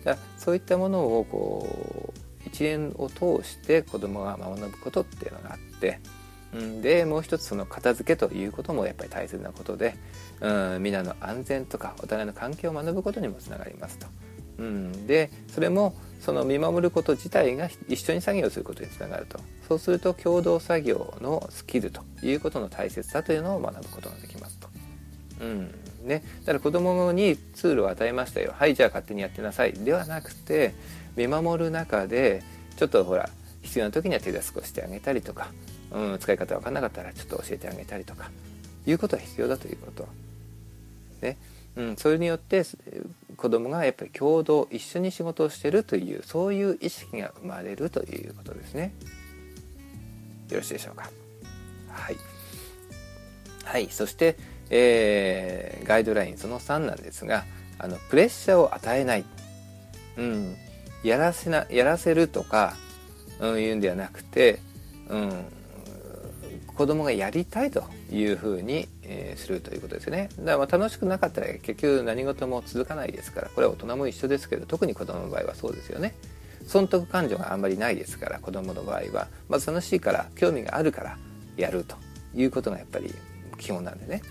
[0.05, 6.01] だそういったものをこう一連を通して子供が学ぶことっていうのがあって、
[6.83, 9.97] でもう一つその片付けということもやっぱり大切なことで、
[10.41, 14.07] うん、皆の安全とかお互いの関係を学ぶことにもつながりますと。
[14.59, 19.39] うん、でそれもその見守ること自体が一緒に作業することにつながると。
[19.69, 24.69] そうすると共同作業のスキルということの大切さというのを学ぶことができますと。
[25.41, 25.75] うん。
[26.05, 28.55] ね、だから子供にツールを与えましたよ。
[28.57, 29.73] はいじゃあ勝手にやってなさい。
[29.73, 30.75] ではなくて
[31.17, 32.43] 見守る中で
[32.77, 33.31] ちょっとほら
[33.63, 35.49] 必要な時には手助けをしてあげたりとか、
[35.93, 38.31] うん、使い方分かんなかったらちょっと教えてあげたりとか
[38.87, 40.09] いうことは必要だということ。
[41.23, 41.39] ね。
[41.77, 42.65] うん、それによって
[43.37, 48.95] 子供がやっぱり共同一緒に仕事をしてるというそういう意識が生まれるということですね。
[50.51, 51.11] よろしいでしょうか？
[51.89, 52.17] はい。
[53.65, 54.37] はい、そして、
[54.71, 57.45] えー、ガイドラインその3なんですが
[57.79, 59.25] あのプレッシャーを与えない、
[60.17, 60.57] うん、
[61.03, 62.77] やらせなやらせるとか、
[63.41, 64.61] うん、いうんではなくて、
[65.09, 65.45] うん、
[66.77, 70.29] 子供がやりたいというふうに、え、するということですね。
[70.39, 76.15] だからまあ楽しくなかったら結局何事も続かないですからこれは大人も一緒ですけど特に子供の場合はそうですよね。
[76.67, 79.29] 損得感情があんまりないですから子供の場合は。
[79.49, 81.19] まず楽しいから興味があるから
[81.57, 81.97] やると
[82.35, 83.15] いうことがやっぱり
[83.59, 84.23] 基本なんでね、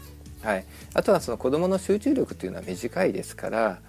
[0.42, 3.80] はい、あとはその子供の集中力っていうのは短いですから、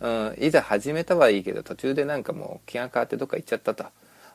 [0.00, 3.84] うん、いざ始めたはいいけど途中でなんかもう気が変わってどっか行っちゃったと。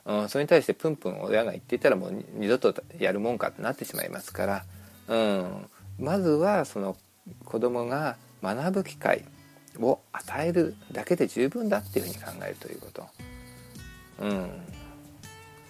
[0.05, 4.65] うん、それに対してプンプン親が言っていたらもう二度とやるもんかってなってしまいますから、
[5.09, 6.95] うん、まずはその
[7.45, 9.25] 子供が学ぶ機会
[9.79, 13.05] を与えるだけで十分だっていうふうに考えるということ。
[14.19, 14.49] うん、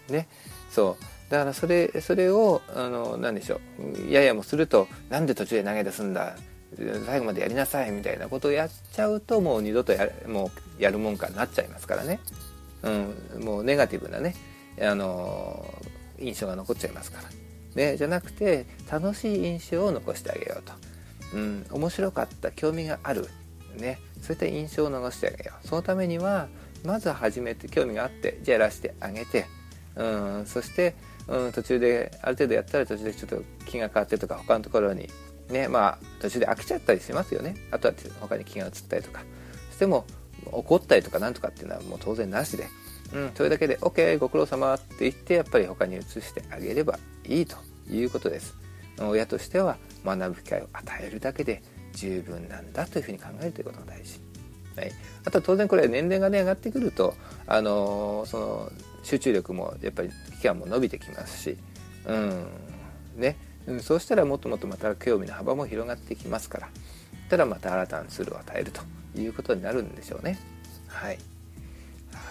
[0.10, 0.28] ね
[0.70, 3.60] そうだからそれそれをあの何でしょ
[4.08, 6.38] うややもすると「なんで途中で投げ出すんだ
[7.06, 12.20] 最後までやりなさい」みたいなことをやっちゃうともう二度とやもうやるもんかになっちゃいますからね。
[12.84, 14.36] うん、もうネガティブなね、
[14.80, 15.66] あの
[16.20, 17.30] 印象が残っちゃいますから。
[17.78, 20.74] ね、じゃなくて楽しい印象を残してあげようと、
[21.36, 23.30] うん、面白かった興味がある、
[23.78, 25.68] ね、そういった印象を残してあげよう。
[25.68, 26.48] そのためには
[26.84, 29.46] まず初めて興味があってじゃあやらせてあげて、
[29.96, 30.96] うん、そして、
[31.28, 35.10] うん、途中である程度やったら途中でちょっと気が変わってとか他のところに
[35.50, 37.56] ねまあ途中で飽きちゃったりしますよね。
[37.72, 39.24] あとは他に気が移ったりとか。
[39.72, 40.06] しても
[40.52, 42.68] 怒ったりとかなんとかっていうのはもう当然なしで、
[43.14, 47.58] うん、それだけで OK ご苦労様って言ってやっぱり他に移してあげればいいと。
[47.90, 48.56] いうことです
[49.00, 51.62] 親としては学ぶ機会を与えるだけで
[51.94, 54.20] 十分なんだというふうに考えるということが大事、
[54.76, 54.92] はい、
[55.26, 57.14] あとは当然これ年齢がね上がってくると、
[57.46, 58.72] あのー、その
[59.04, 61.58] 集中力もやっぱり期間も伸びてきますし、
[62.06, 62.46] うん
[63.16, 63.36] ね、
[63.68, 66.70] うん、そうしたらもっともっとまた興味の幅も広がってきますから
[67.30, 68.82] たらまた新たなツールを与えると
[69.20, 70.40] いうことになるんでしょうね。
[70.88, 71.20] はい。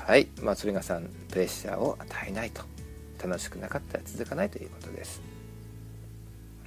[0.07, 0.29] はい。
[0.43, 2.63] まあ、それが3、プレッシャーを与えないと。
[3.23, 5.21] 楽しくなかったら続かないということです。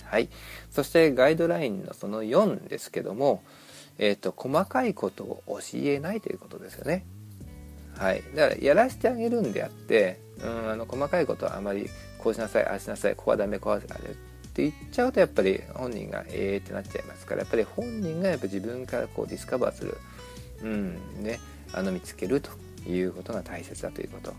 [0.10, 0.30] はい。
[0.72, 3.43] そしてガイドラインのその4ですけども、
[3.98, 7.06] え、ー、と、細かいことを教えないということですよね。
[7.98, 8.24] はい。
[8.34, 14.15] だから、やらせてあげるんであって、うん、あの、細かいことはあまり、こうしなさい、ああしなさい、ここはダメ、ここはダメ
[14.50, 19.98] って言っちゃうとやっぱり本人がええってなっちゃいますからやっぱり本人がやっぱ自分からこうディスカバーする、
[20.63, 21.39] うんね、
[21.74, 22.50] あの見つけると
[22.89, 24.34] いうことが大切だということ。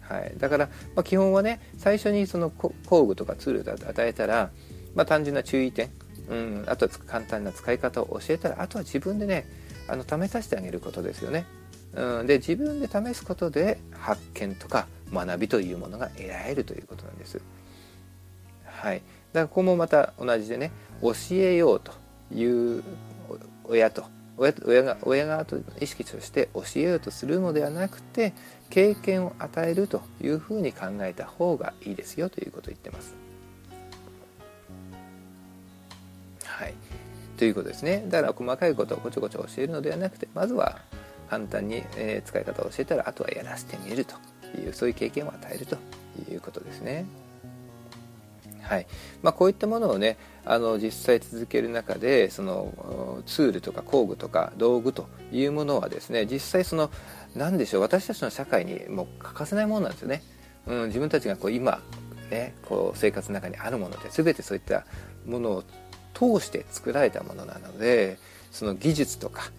[0.00, 4.50] はい、だから、まあ、基本はね最初にその工具とかツールを与えたら、
[4.96, 5.90] まあ、単純な注意点、
[6.28, 9.46] うん、あとは簡単な使い方を教えたらあとは自分でね
[9.86, 11.46] あの試させてあげることですよね。
[11.94, 17.40] うん、で自分で試すことで発見とか学びというものが得られるということなんです。
[18.64, 19.06] はい、だか
[19.40, 21.92] らここもまた同じでね教えようと
[22.34, 22.82] いう
[23.64, 24.04] 親と
[24.38, 28.32] 親親が親側と意識として教えようとするのではなくて
[28.70, 33.25] 経験を与えるというふうに考えた方がいいですよということを言ってます。
[37.36, 40.78] ということですねだから細かいことをこちょこちょ教えるのではなくてまずは
[41.28, 44.14] 簡単に、え使い方を教えたらあとはやらせてみると
[44.56, 45.76] いうそういう経験を与えると
[46.30, 47.04] いうことですね。
[48.62, 48.86] はい
[49.22, 56.90] まあ、こういったものをねあの実際続ける中でそのツールとか工具とか道具というものはですね実際その
[57.36, 60.22] 何でしょう私たちの社会にもう欠かせないものなんですよね。
[60.66, 61.80] うん、自分たちがこう今、
[62.28, 64.84] ね、こう生活の中にあるもので全てそういった
[65.24, 65.64] ものを
[66.16, 68.16] 通して作られたものなので
[68.50, 69.50] その技術とか、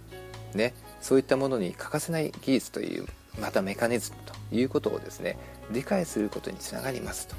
[0.55, 3.05] ね、そういったものに欠かせない技術という
[3.39, 5.37] またメカニズムということをですね
[5.71, 7.35] 理解することにつながりますと。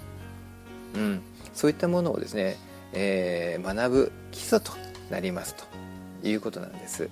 [0.94, 2.56] うん、そういったものをですね、
[2.92, 4.72] えー、学ぶ基礎と
[5.10, 5.64] なりますと
[6.26, 7.10] いうことなんです。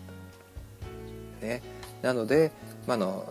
[1.42, 1.62] ね、
[2.02, 2.52] なので、
[2.86, 3.26] まあの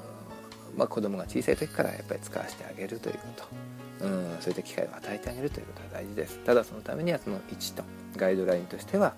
[0.78, 3.46] まあ、子供が小さい時からやっぱり使わせてあげるということ、
[4.02, 6.40] うん、そういった機会を与えてあげるということが大事です。
[6.40, 7.84] ただそのためにはその1と
[8.18, 9.14] ガイドラインとしては、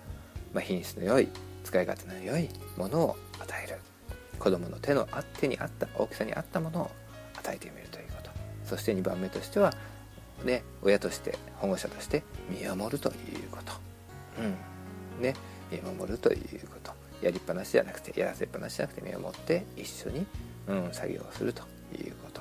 [0.52, 1.28] まあ、品質の良い
[1.64, 3.78] 使い勝手の良いものを与える。
[4.38, 5.08] 子供の手の
[5.40, 6.90] 手に合った大きさに合ったものを
[7.36, 8.30] 与えてみるということ。
[8.64, 9.74] そして2番目としては、
[10.44, 13.72] ね、親として保護者として見守るということ、
[14.40, 15.22] うん。
[15.22, 15.34] ね、
[15.72, 16.92] 見守るということ。
[17.20, 20.24] やりっぱなしじゃなくてやらせっぱなしじゃなくて見守って一緒に、
[20.68, 21.62] うん、作業をすると
[22.00, 22.40] いうこと。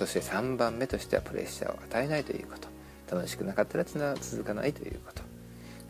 [0.00, 5.22] そして3番目としてはプレッシャーを与えないということ楽しくなかったら続かないということ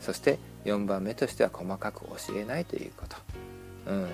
[0.01, 3.15] そして4番目としては細かく教えないということ、
[3.89, 4.07] うん、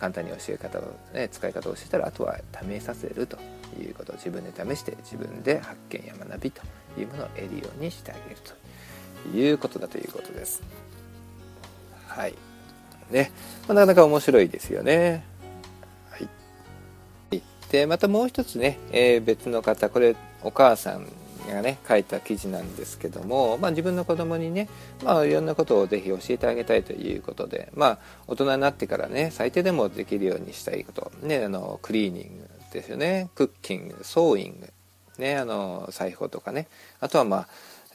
[0.00, 0.82] 簡単に教え方を、
[1.14, 3.38] ね、使い方を教えたらあとは試させると
[3.80, 6.62] いうこと自分で試して自分で発見や学びと
[6.98, 8.36] いうものを得るようにしてあげる
[9.32, 10.60] ということだということです。
[12.08, 12.34] はい。
[13.12, 13.30] ね。
[13.68, 15.24] なかなか面白いですよね。
[17.70, 21.06] で、またもう一つね、えー、別の方、これお母さん
[21.54, 24.68] がね書いた記事なんですけども、まあ、自分の子供にね、
[25.04, 33.30] まあ、いろんなことをぜひ教えてあげたいということで、まあ、大人になってからね最低でもできるようにしたいこと、ね、あのクリーニングですよね。
[33.34, 36.68] クッキングソーイング、ね、あの裁縫とかね。
[37.00, 37.48] あとはまあ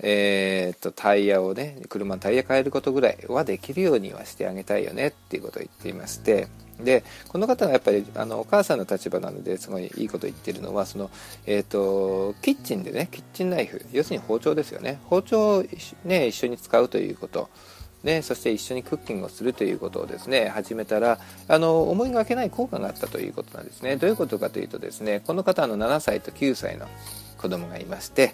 [0.03, 6.47] えーと、タイヤをね車のタイヤ変えることぐらいはできるようにはしてあげたいよねっていうことを言っていまして
[6.83, 11.11] でこの方がやっぱりあのお母さんの立場なのですごいいいこと言ってるのはその、
[11.45, 14.99] えーと、キッチンでねキッチンナイフ要するに包丁ですよね。
[15.05, 15.63] 包丁を、
[16.03, 17.49] ね、一緒に使うということ。
[18.03, 23.95] ね、そして一緒にクッキングをするということをですね始めたらあの思いがけない効果があったということなんですね。
[23.95, 26.87] どういうことかというとですねこの方の7歳と9歳の
[27.41, 28.33] 子供がいまして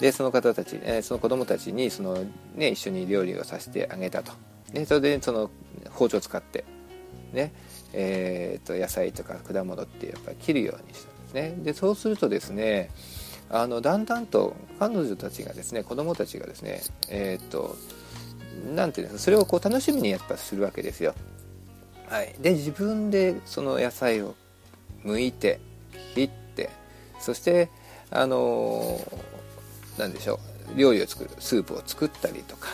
[0.00, 2.24] でその方たち、えその子供たちにその、
[2.54, 4.32] ね、一緒に料理をさせてあげたと。
[4.72, 5.50] でそれでその
[5.90, 6.64] 包丁を使って
[7.32, 7.52] ね
[7.92, 11.54] えーと、野菜とか果物ってやっぱり切るようにしたんですね。
[11.58, 12.90] でそうするとですね
[13.50, 17.76] あのだんだんと彼女たちがですね子供たちがですねえっ、ー、と
[18.74, 21.14] なんていうんですかそれをこう楽しみにやっぱするわけですよ。
[22.08, 24.34] はい、で自分でその野菜を
[25.04, 25.60] 剥いて
[26.14, 26.70] 切って
[27.20, 27.70] そして
[28.10, 29.00] あの
[29.98, 30.40] 何でしょ
[30.74, 32.68] う料理を作るスープを作ったりとか、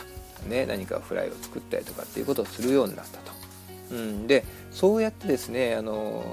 [0.47, 3.37] ね、何かフライを作ったりとかっていうことをするようになったと。
[3.91, 6.23] うん、でそうやってですねあの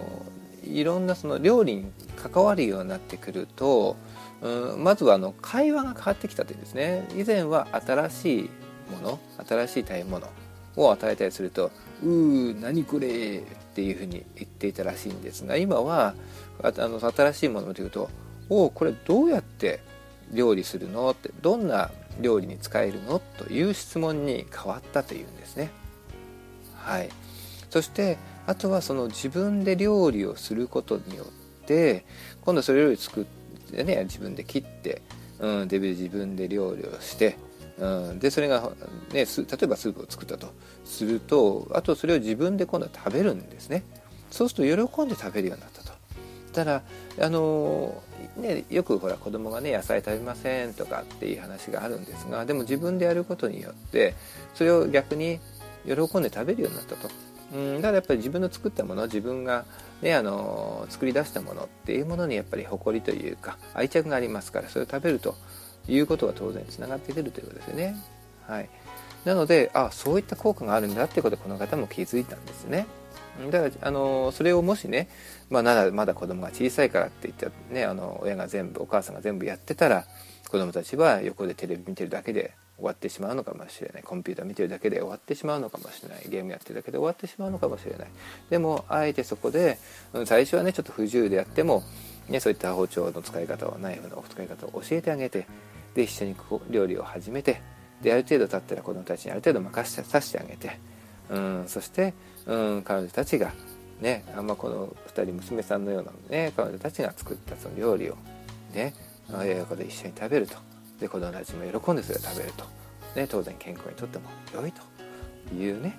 [0.64, 1.86] いろんなその料理に
[2.16, 3.96] 関わるようになってくると、
[4.42, 8.50] うん、まずはあの会話が変わってきたというんですね以前は新しい
[8.90, 10.28] もの新しい食べ物
[10.76, 11.70] を与えたりすると
[12.02, 13.42] 「うー何これ」っ
[13.74, 16.14] ていうふうに言っていたらしいんですが今は
[16.62, 18.09] あの新しいものを見ると
[18.49, 19.80] 「おおこれどうやって
[20.32, 21.90] 料理するの?」ってどんな
[22.20, 23.20] 料理に使えるの？
[23.38, 25.70] という質問に変わったというんですね。
[26.76, 27.09] はい、
[27.70, 32.05] そしてあとはその自分で料理をすることによって
[32.42, 33.24] 今度それより作っ
[33.70, 35.03] てね自分で切って、
[35.38, 37.36] うん、で自分で料理をして
[37.76, 38.70] うん、でそれが、
[39.12, 39.24] ね、例え
[39.66, 40.53] ばスープを作ったと。
[40.84, 43.82] するとあとそれを自分で今度は食べるんですね。
[44.30, 45.92] そうすると喜んで食べるようになったと。
[46.53, 46.82] ただ
[47.20, 48.01] あの
[48.37, 54.14] ね、よくほら子供がね野菜食べませんとかっていう話があるんですがでも自分でやることによって
[54.55, 55.39] それを逆に
[55.87, 57.09] 喜んで食べるようになったと、
[57.55, 59.64] うん、だからやっぱり自分の作ったもの自分が、
[60.03, 65.37] ね、あの作り出したものっていうものにやっぱり誇りというか愛着がありますからそれを食べると
[65.87, 67.97] いうことが当然つながってくるということですよね。
[68.49, 68.68] はい、
[69.24, 72.87] なのであそういった効果があるんだってことこの方も気づいたんですね。
[73.51, 75.09] だからあのそれをもしね、
[75.62, 80.05] まあ、まだ子供が小さいからって言ったねあの親が全部お母さんが全部やってたら
[80.50, 84.02] 子供たちは横でテレビ見てるだけで終わってしまうのかもしれない。
[84.02, 86.24] コンピューター見てるだけで終わってしまうのかもしれない。
[86.28, 88.09] ゲームやってるだけで終わってしまうのかもしれない。
[88.50, 89.78] でもあえてそこで
[90.26, 91.84] 最初はねちょっと不自由であっても、
[92.28, 95.46] ね、そういった包丁の使い方をナイフの使い方を教えてあげて
[95.94, 96.36] で一緒に
[96.68, 97.61] 料理を始めて
[98.02, 100.78] である程度経ったら子供たちにある程度任せさせてあげて、
[101.30, 102.12] うん、そして、
[102.46, 103.52] うん、彼女たちが
[104.01, 108.16] ねあんまこの2人娘さんのようなね彼女たちが作ったその料理を
[108.74, 108.95] ね
[109.32, 110.57] 親子で一緒に食べると。
[111.01, 112.64] で子供たちも喜んでそれを食べると、
[113.16, 115.99] ね、当然健康にとっても良いというね、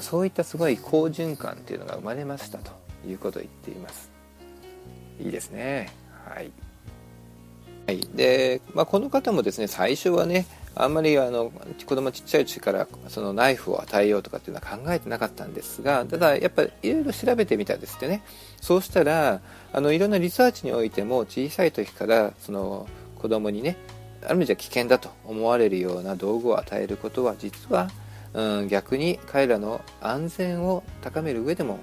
[0.00, 2.72] そういったすごい好循環っていうのが生まれましたと
[3.06, 4.10] いうことを言っています。
[5.20, 5.92] いいですね。
[6.26, 6.50] はい。
[7.86, 10.46] はい、で、まあ、この方もですね最初はね
[10.76, 11.52] あんまりあの
[11.86, 18.22] 子供ちっちゃいうちからそのナイフを与えようとかっていうのは考えてなかったんですがただやっぱりいろいろ調べてみたんですってね
[18.60, 19.40] そうしたら
[19.72, 23.76] あのいろんなリサーチにおいても小さい時からその子供にね
[24.24, 27.90] ある意味じゃ危険だと思われるような道具を与えることは実は、
[28.32, 31.78] うん、逆に彼らの安全を高める上でも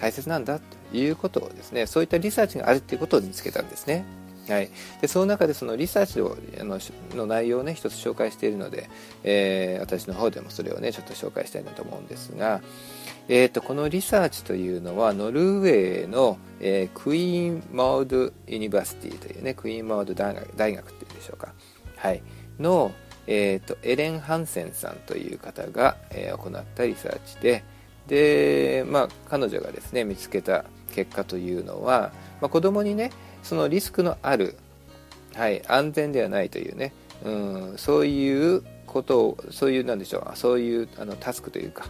[0.00, 4.04] 大切なんだということをですねそういったリサーチがあるっていうことを見つけたんですね。
[4.48, 4.70] はい、
[5.00, 6.78] でその中でそのリサーチをあの
[7.14, 8.88] の内容をね一つ紹介しているので、
[9.24, 12.60] えー、私の方でもそれをねちょっと紹介したいなと思うんですが、
[13.28, 21.52] えーと、このリサーチというのはノルウェーの、えー、 Queen Maud University というねクイーン・マウド大学大学っていうんでしょうか、
[21.96, 22.22] はい、
[22.60, 22.92] の、
[23.26, 27.64] えーと、エレン・ハンセンさんという方が、えー、行ったリサーチで
[28.06, 33.10] で、まあ、彼女がですね見つけた結果というのは、まあ、子供にね
[33.46, 34.56] そのリスクのある、
[35.34, 36.92] はい、安全ではないというね、
[37.24, 41.86] うん、そういうことをそういうなんでしょうそういうあのタスクというか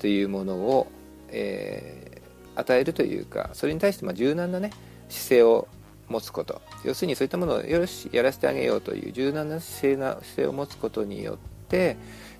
[0.00, 0.88] というものを、
[1.28, 4.72] えー、与えるというかそれに対してま柔軟なね
[5.08, 5.68] 姿勢を
[6.08, 6.60] 持つこと。
[6.84, 11.96] 要するにそういったものをよしやらせてあげようという柔軟な姿勢な姿勢を持つことによって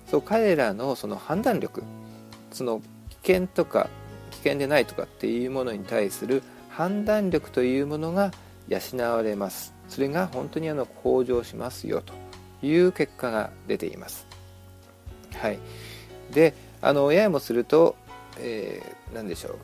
[0.09, 1.83] そう彼らのその判断力
[2.51, 2.81] その
[3.23, 3.89] 危険とか
[4.31, 8.31] 危険でないとかっていうものに対する判断力というものが
[8.67, 8.79] 養
[9.15, 9.73] われます。
[9.87, 12.13] それが本当にあの向上しますよと
[12.65, 14.27] いう結果が出ています。
[15.35, 15.59] はい。
[16.31, 17.95] であのややもすると、
[18.39, 19.57] えー、何でしょう。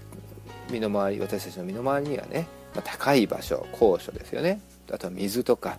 [0.72, 4.62] 身の回り私たちの身の回りにはね、まあ、高い場所高所ですよね。
[4.92, 5.78] あとは水とか。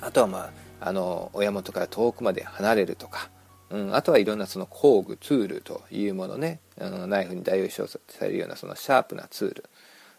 [0.00, 3.30] あとはまああの親元から遠くまで離れるとか、
[3.70, 6.60] うん、あとはいろんなその工具ツールというものね。
[6.80, 9.64] あのナイフに代用されるようなそのシャープなツール。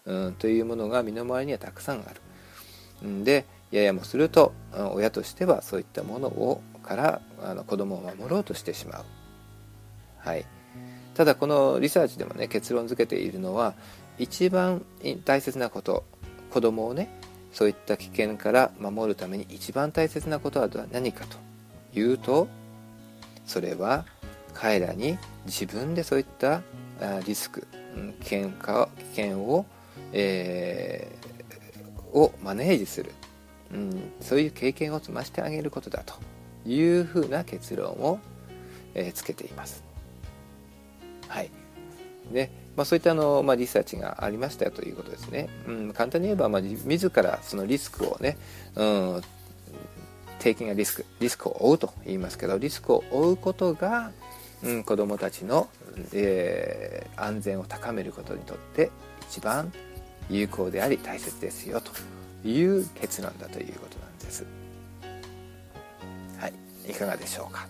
[0.06, 2.04] うん、というものが身の回りにはたくさんあ
[3.02, 3.08] る。
[3.08, 4.54] んでややもすると
[4.94, 9.06] 親としてはそういったものをからあの子供を守ろうとしてしまう。
[10.18, 10.46] はい、
[11.14, 13.74] ただこのリサーチでもね結論付けているのは
[14.18, 14.84] 一番
[15.24, 16.04] 大切なこと
[16.52, 17.10] 子供をね
[17.54, 21.38] そういった危険から守るために一番大切なことは何かと
[21.98, 22.48] いうと
[23.46, 24.06] それは
[24.54, 26.62] 彼らに自分でそういった
[27.26, 27.66] リスク
[28.22, 29.66] 危険か危険を
[30.14, 33.12] えー、をマネージする、
[33.74, 36.16] うん、そういう経験を積ましてあげることだと
[36.66, 38.20] いうふうな結論を、
[38.94, 39.84] えー、つけています。
[41.28, 41.52] はい
[42.32, 45.50] でまあ、そういったあの、まあ、リサーチがありましたよということですね。
[45.68, 48.38] うん、簡単に言えば、まあ、自らそのリスクをね、
[48.76, 49.22] うん、
[50.40, 54.12] テイキングリスクリスクを負うと言いますけどリスクを負うことが、
[54.64, 55.68] うん、子どもたちの、
[56.14, 58.92] えー、安全を高めることにとって
[59.30, 59.72] 一番
[60.30, 64.46] 有効であり大切ですよという結論だということなんです。
[66.38, 66.54] はい、
[66.90, 67.68] いかがでしょうか。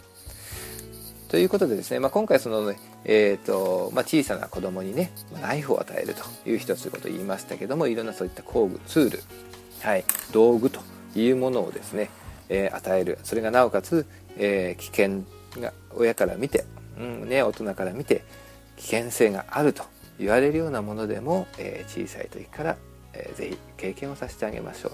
[1.30, 9.24] ということでですね、まあ、今回その、ね、えーとまあ、小さな子供にねナイフを与えるという一つのことを言いましたけどもいろんなそういった工具ツール、
[9.82, 10.82] はい、道具と
[11.16, 12.10] いうものをですね、
[12.49, 14.07] えー、与えるそれがなおかつ、
[14.38, 16.66] えー、危険が親から見て、
[16.97, 18.24] うんね、大人から見て
[18.78, 19.84] 危険性があると
[20.20, 22.78] 言われるようなものでも、えー、小さい時から、
[23.13, 24.91] えー、ぜひ経験をさせてあげましょう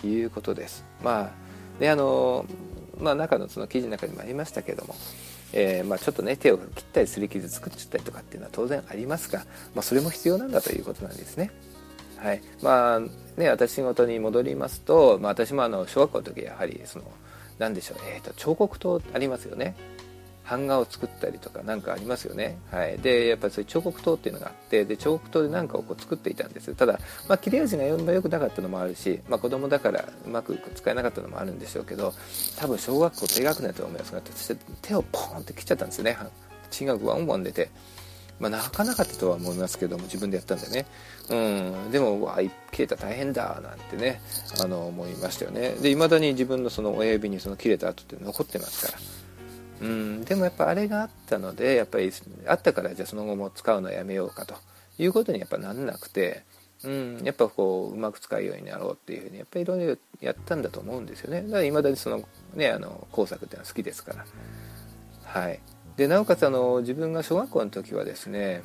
[0.00, 0.84] ということです。
[1.02, 1.30] まあ
[1.78, 2.46] であの
[3.00, 4.94] まあ、中のその記事の中にもありましたけども、
[5.52, 9.40] えー、まあ、ちょっとね手を切ったりすり傷作っちゃったりとかっていうのは当然ありますが、
[9.74, 11.50] まあ、それも必要なんだということなんですね。
[12.16, 17.04] はいまあね、私仕事に戻りますと、まあ、私もあの小学校の時やはりその
[17.58, 19.74] 何でしょう、えーと彫刻刀ありますよね
[20.48, 26.74] 版画を作ったりとか何かありますよね、はい、でやっぱりそういう彫刻刀っていうのがあってで彫刻刀で何かをこう作っていたんです。
[26.74, 32.12] ただ、まあ、切れ味がよくなかったのもあるし、まあ、子供だからうまく使えなかったのもあるんでしょうけど
[32.58, 34.20] 多分小学校低学年だと思いますが
[34.82, 36.16] 手をポーンって切っちゃったんですよね。
[36.70, 37.70] 血がワンワン出て。
[38.40, 40.86] まあ、泣かなかったとは思いますけども自分でやったんでね、
[41.30, 41.34] う
[41.88, 42.42] ん、でもわあ
[42.72, 44.20] 切れた大変だなんてね
[44.60, 45.70] あの思いましたよね。
[45.80, 49.23] で未だに自分のその親指にその切れた跡って残ってますから。
[49.80, 52.12] うん、でもやっぱあれがあったのでやっぱり
[52.46, 54.54] あったからじゃあその後も使うのやめようかと
[54.98, 56.44] いうことにやっぱなんなくて、
[56.84, 61.42] うん、やっぱこううまく使うようになろうっていうふうにやっぱりいろいろやったんだと思うんですよね。
[61.42, 62.22] だからいまだにその
[62.54, 64.24] ねあの工作っていうのは好きですから。
[65.24, 65.60] はい。
[65.96, 68.62] でなおかつあの自分が小学校の時はですね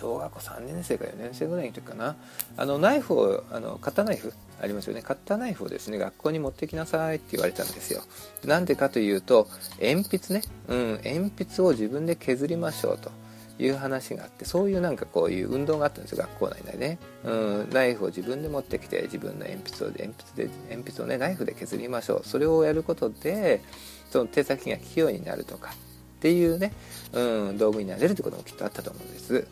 [0.00, 2.16] 小学校3年生か4年生ぐらいの時かな。
[2.56, 4.32] あのナイフをあのカッターナイフ
[4.62, 5.02] ありますよね。
[5.02, 8.02] カッターナイフをですね学校に持ってきなさいって言われたんですよ。
[8.44, 9.46] なんでかというと
[9.80, 10.42] 鉛筆ね。
[10.68, 13.10] うん鉛筆を自分で削りましょうと。
[13.62, 17.30] いう話があってそういうなんかこういう運動があったんですよ学校内でね、う
[17.64, 22.26] ん、ナイフを自分で持ってきて自分の鉛筆を鉛筆で鉛筆をねナイフで削りましょう。
[22.26, 23.60] それをやることで
[24.08, 26.72] その手先が器用になるとかっていうね、
[27.12, 29.46] うん、道具になれるってこともきっとあったと思うんです。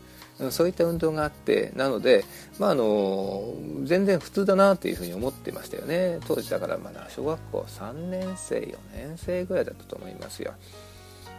[0.51, 2.23] そういった運動があってなので、
[2.59, 6.19] まあ、あの全然普通だなというふうに思ってましたよね。
[6.25, 10.53] 当時だからまだ小学校3年生4年生ぐらいだったと思いますよ。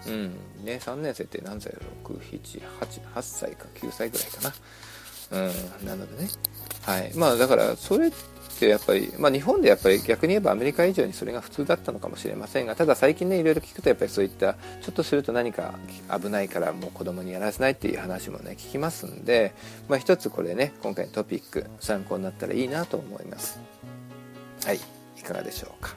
[0.06, 0.30] うん。
[0.64, 2.60] ね、3年生って何歳だろう？678
[3.14, 4.54] 8歳か9歳ぐらいかな。
[5.32, 6.28] うん、なのでね、
[6.82, 8.10] はい、まあだからそれ
[8.60, 15.74] ってやっぱり、まあ、日本でやっぱり逆に言えばアメリカ以上にそれが普通だったのかもしれませんがただ最近ねいろいろ聞くとやっぱりそういったちょっとすると何か
[16.20, 19.54] 危ないからもう子供にやらせないっていう話もね聞きますんで、
[19.88, 23.60] まあ、一つこれね今回のトピック参考になったらいいなと思います
[24.66, 24.80] はい
[25.16, 25.96] いかがでしょうか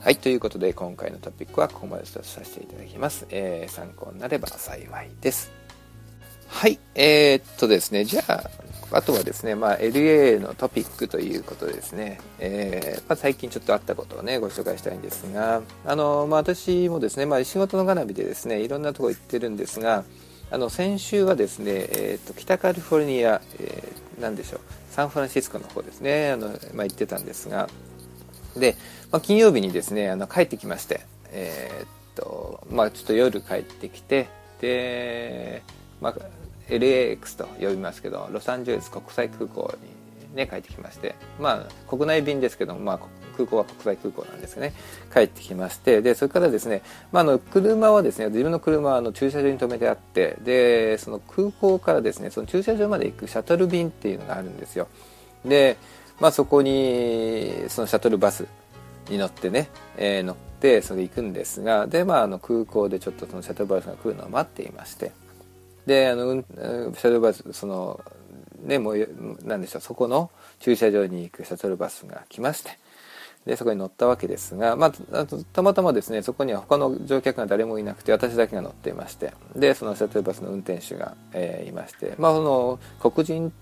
[0.00, 3.26] はい、ということで今回のトピックはここまでとさせていただきます。
[3.28, 5.65] えー、参考になれば幸いです。
[6.48, 8.50] はい、えー、っとですね、じゃあ、
[8.92, 20.04] あとはですね、まあ、LA のトピックということですね、えー、まあ、最近ちょっとあったことをね、ご紹介したいんですが、あの、まあ、私もですね、まあ、仕事の絡みでですね、いろんなとこ行ってるんですが、
[20.50, 27.68] あの、先週はですね、えー、っと、北カリフォルニア、えー、なんでしょう、サンフランシスコの方ですね、あの、まあ、行ってたんですが、
[28.58, 28.76] で、
[29.12, 34.28] まあ、金曜日にですねあの帰ってきましてえー、っとまあちょっと夜帰ってきて
[34.60, 35.62] で、
[36.00, 36.14] まあ、
[36.68, 39.72] LAX と呼びますけどロサンゼルス国際空港
[40.30, 43.00] にね帰ってきましてまあ国内便ですけどまあ
[43.36, 44.72] 空港は国際空港なんですね。
[45.12, 54.88] 帰ってきましてでそれからですね、まあ、の車はですね自分の車はの駐車場に止めてあってでその空港からですねその駐車場まで行くシャトル便っていうのがあるんですよ。
[55.44, 55.76] で
[56.20, 58.46] まあ、そこにそのシャトルバス
[59.10, 65.12] に乗ってね、えー、乗ってそれ行くんですがで、まあ、あの空港でちょっとそのシャトルバスが来るのを待っていまして。
[65.86, 68.00] であのシャトルバスその
[68.62, 69.08] ねもう
[69.44, 72.78] なんでしょうそこの駐車場に行くシャトルバスが来まして
[73.46, 83.52] でそこに乗ったわけですが、まあ、たまたまですねそこには他の乗客が誰もいなくて私だけが乗っていましてでそのシャトルバスの運転手が、えー、いまして、まあ、その黒人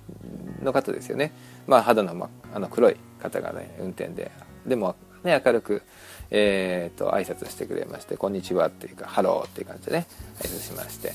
[0.62, 1.32] の方ですよね、
[1.66, 4.30] まあ、肌の,、まあの黒い方がね運転で
[4.66, 5.82] でも、ね、明るく、
[6.30, 10.06] えーと、挨拶してくれまして「こんにちは」っていうか「Hello」っていう感じでね
[10.38, 11.12] 挨拶しまして。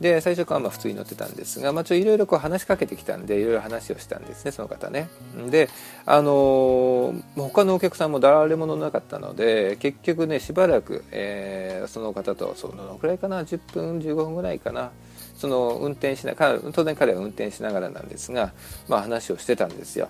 [0.00, 5.08] で最初からまあ普通に乗ってたんですが、まあ、いろいろ話しかけてきたんでいろいろ話をしたんですねその方ね。
[5.50, 5.68] で
[6.06, 14.92] あのー、他のお客さんも誰も乗らなかったので結局ねしばらく、えー、その方とそのくらいかな10分15分ぐらいかな
[15.36, 18.52] その運転しな当然彼は運転しながらなんですが、
[18.88, 20.08] まあ、話をしてたんですよ。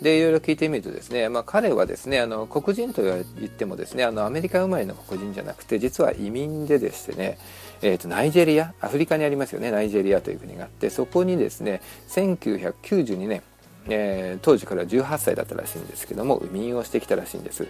[0.00, 7.38] でいろいろ聞いてみるとですね、まあ、彼はですねあの黒人と言ってもですねあのアメリカ生まれの黒人じゃなくて実は移民ででしてね、
[7.82, 13.42] えーと、ナイジェリアアフリカにありますよねナイジェリアという国があってそこにですね1992年、
[13.88, 17.66] えー、当時から18歳だったらしいんですけども移民をしてきたらしいんです。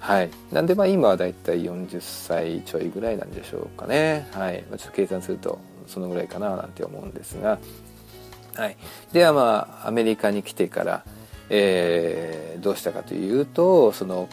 [0.00, 4.64] はい、なんでまあ今はだいたい40歳ちょいぐらいなんでしょうかね、はい。
[4.70, 7.58] ま、ちょっと計算するとそのぐらいかななんて思うんですが、
[8.54, 8.76] はい、
[9.12, 11.04] ではまあアメリカに来てから、
[11.50, 14.26] えー、どうしたかというとその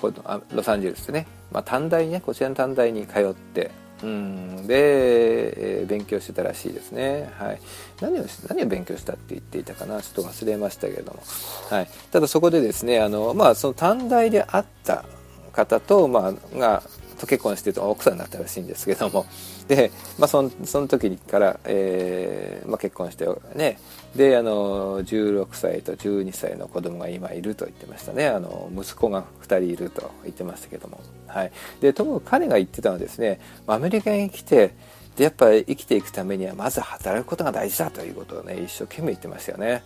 [0.53, 3.71] ロサンゼルスでね、まあ、短大ねこちらの短大に通って
[4.03, 4.67] うん。
[4.67, 7.59] で、えー、勉強してたらしいですね、はい、
[8.01, 10.01] 何を何を勉強したって言っていたかな？
[10.01, 11.23] ちょっと忘れましたけれども、
[11.69, 15.05] はい、ただそこでですねあの、まあ、その短大であった
[15.51, 16.83] 方と、まあ、が
[17.19, 19.25] と結婚してと奥さんになったらしいんですけども。
[19.67, 23.79] で、まあ、そのその時から、えーまあ、結婚してね
[24.15, 28.27] であの16歳と12歳の子供が今いると言ってましたね。
[28.27, 31.51] あの息子が2人いると言ってましたけども、はい、
[31.81, 34.73] でともかく彼が言ってたのはですねアメリカに来て
[35.17, 39.83] でやっぱり生きていくためにはまず働くことが大事だということをね一生懸命言ってましたよね。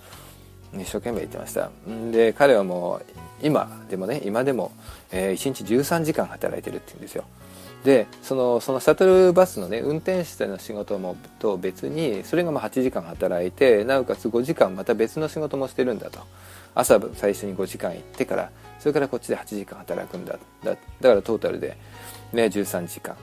[0.73, 1.69] 一生懸命言ってました。
[2.11, 3.05] で彼はもう
[3.41, 4.71] 今でもね今でも、
[5.11, 7.25] えー、1日13時間働いてるって言うんですよ。
[7.83, 16.19] でそのそのシャトルバスのね運転手の仕事もと別にそれがまあ8時間働いてなおかつ5時間また別の仕事もしてるんだと。
[16.73, 20.37] 朝最初に5時間行ってからそれからこっちで8時間働くんだ。
[20.63, 21.77] だからトータルで、
[22.33, 23.15] ね、13時間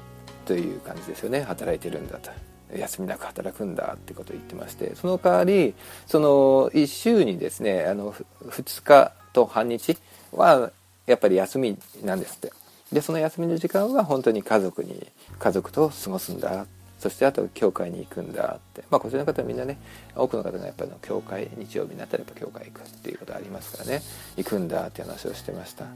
[0.45, 1.43] という感じですよね。
[1.43, 2.31] 働いてるんだと。
[2.77, 4.95] 休みなく働くんだってことを言ってまして。
[4.95, 5.75] その代わり
[6.07, 8.13] その1週にですねあの
[8.45, 9.97] 2日と半日
[10.33, 10.71] は
[11.07, 12.53] やっぱり休みなんですって。
[12.93, 15.07] でその休みの時間は本当に家族に
[15.39, 16.67] 家族と過ごすんだ。
[16.99, 18.83] そしてあと教会に行くんだって。
[18.91, 19.79] まあこちらの方はみんなね
[20.17, 24.03] 多くの方がやっぱり教会日曜日になったらやっぱ教会行くっていうことありますからね。
[24.37, 25.87] 行くんだっていう話をしてました。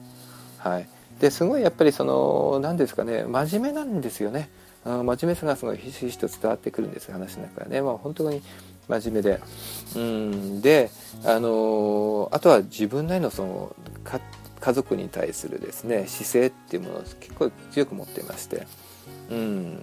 [0.59, 0.89] はい。
[1.19, 4.49] ですごいやっぱりその何ですかね真面目なんですよね。
[4.85, 8.43] 真面目さがすごいひしひしと伝わってくるんです話の中からね、まあ、本当に
[8.89, 9.41] 真面目で。
[9.97, 10.61] うん。
[10.61, 10.91] で
[11.25, 13.77] あのあとは自分なりのその
[14.63, 18.67] 家族に対するですね姿勢っていうものを結構強く持っていまして
[19.31, 19.79] うん。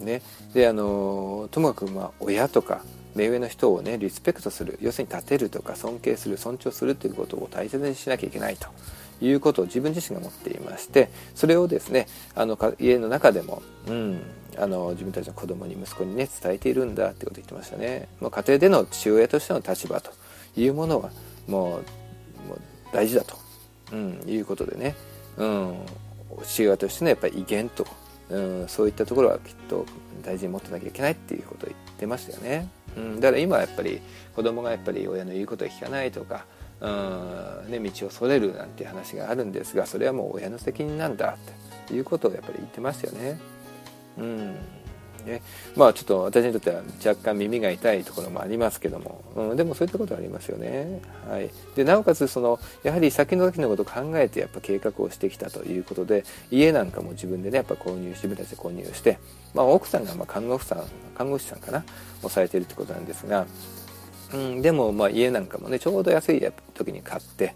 [0.00, 0.22] ね。
[0.54, 2.82] であのともかくまあ親とか
[3.14, 8.68] 目上の人をねリスペクトする要するに立てるとか尊敬する尊重するということを大切にしなきゃいけないと。
[9.18, 14.20] いうことを自分自身が持っていましてそれをですねあの家の中でも、うん、
[14.58, 18.08] あの自分たちの子供に息子にね伝えているんだってことを言ってましたね。
[18.20, 20.10] まあ、家庭での父親としての立場と
[20.54, 21.10] いうものは
[21.46, 22.60] もうもう
[22.92, 23.38] 大事だと、
[23.92, 24.94] うん、いうことでね、
[25.36, 25.78] うん、
[26.42, 27.86] 父親としてのやっぱり威厳と、
[28.30, 29.86] うん、そういったところはきっと
[30.22, 32.68] 大事に持ってなきゃいけないっていうことを言ってましたよね。
[32.96, 34.00] うん、だから今はやっぱり
[34.34, 36.46] 子供がやっぱり親の言うことを聞かないとか、
[36.80, 41.36] うんね、道をそれるなんていう話があるんですがそれはもう親の責任なんだ
[41.84, 43.38] っていうことをやっぱり言ってましたよね。
[44.18, 44.56] うん
[45.26, 45.42] ね、
[45.76, 51.00] まあちょっと私にとっては若干耳が痛いところもありますけども、うん、でもそういったことはありますよね。
[51.28, 59.18] はい、でなおかつそのやはり先の先のことを考えてやっぱ計画をしてきたということで家なんかも自分でねやっぱ購入自分たちで購入して、
[59.54, 60.84] まあ、奥さんがま看護婦さん
[61.16, 61.84] 看護師さんかな
[62.22, 63.46] をされているってことなんですが、
[64.32, 67.54] うん、でもまあ家なんかもねちょうど安い時に買って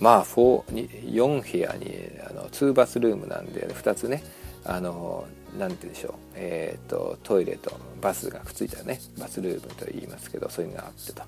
[0.00, 1.96] まあ4部屋に
[2.28, 4.22] あの2バスルームなんで2つね
[4.68, 5.26] あの
[5.58, 9.00] なんて言うんでしょう、えーと、トイレとバスがくっついたね。
[9.18, 11.22] バスルームと言いますけどそういうのがあってと。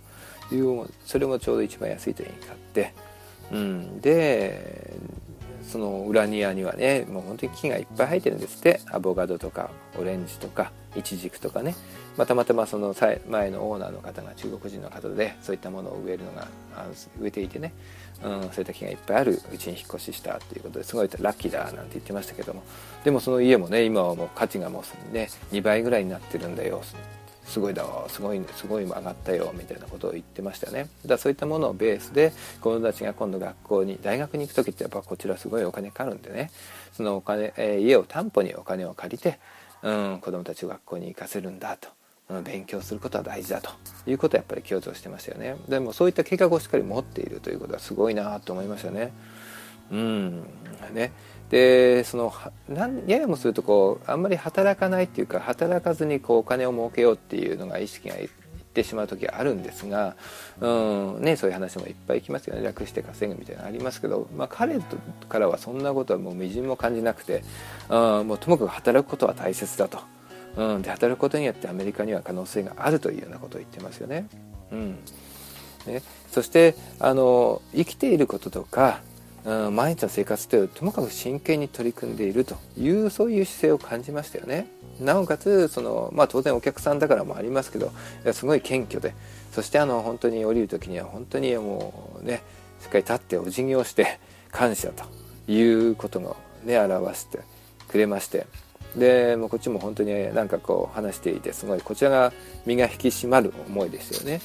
[0.54, 2.92] いうそれもちょうど一番安い時に買って、
[3.52, 4.92] うん、で
[5.62, 8.80] その裏庭にはねもう本当に木がいっぱい生えてるんですって。
[8.90, 11.74] アボカドとかオレンジとかイチジクとかね、
[12.16, 12.94] まあ、たまたまその
[13.28, 16.48] 前のオーナーの方が中国人の方でそういったものを植えるのが
[17.20, 17.72] 植えていてね、
[18.22, 20.94] うん、そういった木がいっぱいあるうちに引っ越ししたということです。
[20.94, 22.62] ごいラッキーだなんて言ってましたけども。
[23.04, 26.82] でもその家もね今はもう価値がもうね2倍ぐらいになってるんだよ。
[27.46, 30.88] すごいだすごいすごい上がったよみたいなことを言ってましたね。
[31.04, 36.50] だそういったものをベースで子供たちが今度学校に大学に行く時ってやっぱこちらすごいお金かかるんでね。
[36.92, 39.38] そのお金、えー、家を担保にお金を借りて、
[39.82, 41.88] うん、子供たちを学校に行かせるんだと。
[42.44, 43.70] 勉強することは大事だと
[44.06, 45.56] いうことはやっぱり強調してましたよね。
[45.68, 49.12] でもそういった計画をしっかり持っているということはすごいなと思いましたね。
[49.90, 50.42] うん。
[50.92, 51.12] ね。
[51.50, 52.32] でその
[52.68, 58.28] なんややもするとこうあんまり働かないっていうか働かずにこうお金を儲けようっていうのが意識がいっ
[58.72, 60.14] てしまう時はあるんですが、
[60.60, 60.68] う
[61.18, 61.22] ん。
[61.22, 62.62] ね、そういう話もいっぱいきますよね。
[62.62, 64.78] 楽して稼ぐみたいなのありますけど、まあ、彼
[65.28, 67.42] からはそんなことはもうみじんも感じなくて、
[67.88, 69.98] うん、もうともかく働くことは大切だと。
[70.56, 74.26] うん、で働くことによってアメリカには可能性があるというようなことを言ってますよね。
[74.72, 74.98] うん
[75.86, 79.00] ね、そしてあの生きていることとか、
[79.44, 84.66] うん、毎日の生活というともかく真剣に取り組んでいるというそういう姿勢を感じましたよね。
[85.00, 87.92] なおかつその、まあ、当然お客さんだからもありますけど
[88.24, 89.14] いやすごい謙虚で
[89.50, 92.42] そしてあの本当に降りる時には本当にもうね
[92.80, 94.18] しっかり立ってお辞儀をして
[94.52, 95.04] 感謝と
[95.50, 97.40] いうことをね表して
[97.88, 98.46] くれまして
[98.96, 102.32] でもうこっちも本当になんかこう話していてすごいこちらが
[102.66, 104.40] 身が引き締まる思いですよね。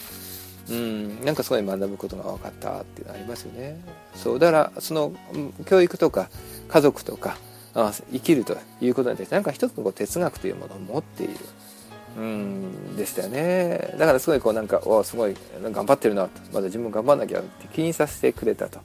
[0.69, 3.79] うん、なんかすごい学ぶことが分かったっていうのありますよね。
[4.15, 5.13] そうだからその
[5.65, 6.29] 教育とか
[6.67, 7.37] 家族とか
[7.73, 11.33] あ生きるということに対してなんか一つのこう哲学というものを持っている。
[12.17, 18.79] うんでしたよねだからすごいこうなんかおすごい頑張ってるなとまだ自分頑張んなきゃって気にさせてくれたと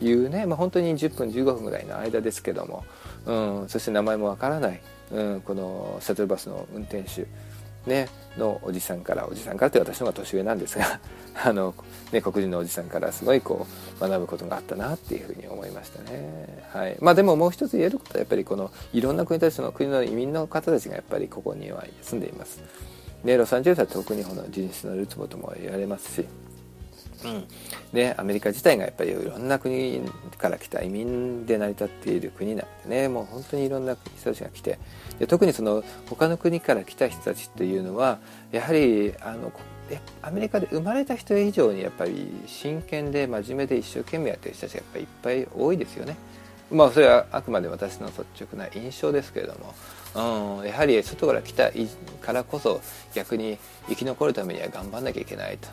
[0.00, 2.84] いうね、まあ、本当に10分15分ぐらいの間ですけども、
[3.26, 4.80] うん、そして名前もわからない
[5.12, 7.26] うん、このシャトルバスの運転手、
[7.88, 11.00] ね、のおじさんからおじさんからって私の方が年上なんですが
[11.44, 11.74] あの、
[12.12, 13.66] ね、黒人のおじさんからすごいこ
[13.98, 16.64] う学ぶことがあったなっていうふうに思いましたね。
[16.72, 22.60] はい、まあでももう一つ言えることはやっぱりこのいろんな国たちの国の移民の方たちがやっぱりここには住んでいます。
[23.24, 26.26] でロサンゼルスは特にこの人種のルツボとも言われますし
[27.26, 27.44] うん、
[27.92, 30.00] でアメリカ自体がやっぱりいろんな国
[30.38, 33.08] から来た移民で成り立っている国なんでね。
[33.08, 34.78] もう本当にいろんな人たちが来て。
[35.18, 38.18] で特にその他の国から来た人たちっていうのは
[38.52, 39.50] やはりあの
[40.20, 46.16] アメリカで生まれた人以上にやっぱり真剣で真面目で一生懸命やってる人たちがやっぱりいっぱい多いですよね。
[46.70, 49.74] まあそれはあくまで私の率直な印象ですけれども。
[50.16, 51.70] うん、やはり外から来た
[52.22, 52.80] からこそ
[53.14, 53.58] 逆に
[53.88, 55.68] 生き残るためには頑張んなきゃいけないと、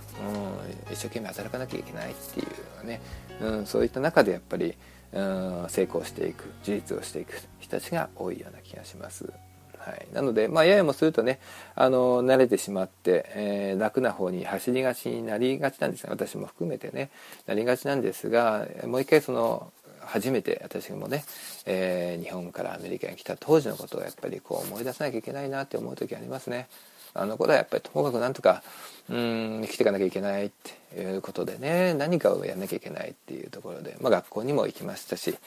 [0.87, 2.43] うん、一生懸命働かなきゃいけないってい
[2.83, 3.01] うね、
[3.41, 4.75] うん、そういった中でやっぱり、
[5.13, 6.43] うん、成功していく。
[6.63, 9.31] 事実をしていく人たちが多いような気がします。
[9.77, 11.41] はい、なので、まあ、ややもするとね
[11.75, 17.09] あの慣れてしまって、えー、楽な方に走りがちになりがちなんですが私も含めてね
[17.47, 19.73] なりがちなんですがもう一回その
[20.07, 21.23] 初めて私もね、
[21.65, 26.67] えー、日本からアメリカに来た当時のことをやっぱりこう思い出さなきゃいけないなって思う時ありますね。
[27.15, 28.63] あの頃はやっぱりともかくなんとか
[29.09, 30.51] うん生きていかなきゃいけないっ
[30.91, 35.37] ていうことでね何かをやんなきゃいけないっていうところで、まあ、学校にも行きましたし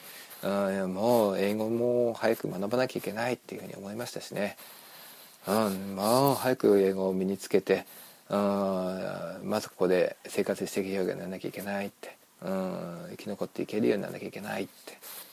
[0.45, 0.49] う
[0.87, 4.57] んもう英語も早く学ばなきゃいけないっていうふうに思いましたしね、
[5.49, 7.85] うん、まあ早く英語を身につけて
[8.31, 8.37] うん
[9.45, 14.69] まずここで生活していけるようにならなきゃいけないってうん生き残っていけるようにならなきゃいけないっ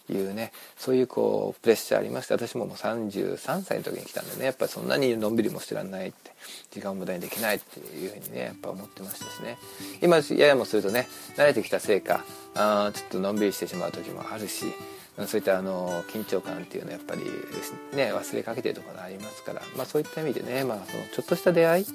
[0.07, 6.31] ていうねそういうこうプレッシャーありまして私ももう33歳の時に来たんでねやっぱそんなにのんびりもしてらんないって
[6.71, 9.57] 時間を無駄にできないっていうふうにねやっぱ思ってましたしね。
[10.01, 12.23] 今ややもするとね慣れてきたせいか
[12.55, 14.65] あちょっとのんびりしてしまう時もあるし
[15.27, 17.21] そういったあの緊張感っていうのはやっぱり
[17.95, 21.85] ね忘れかけてるところがありますから、まあ、そういった意味でね、まあ、そのちょっとした出会い、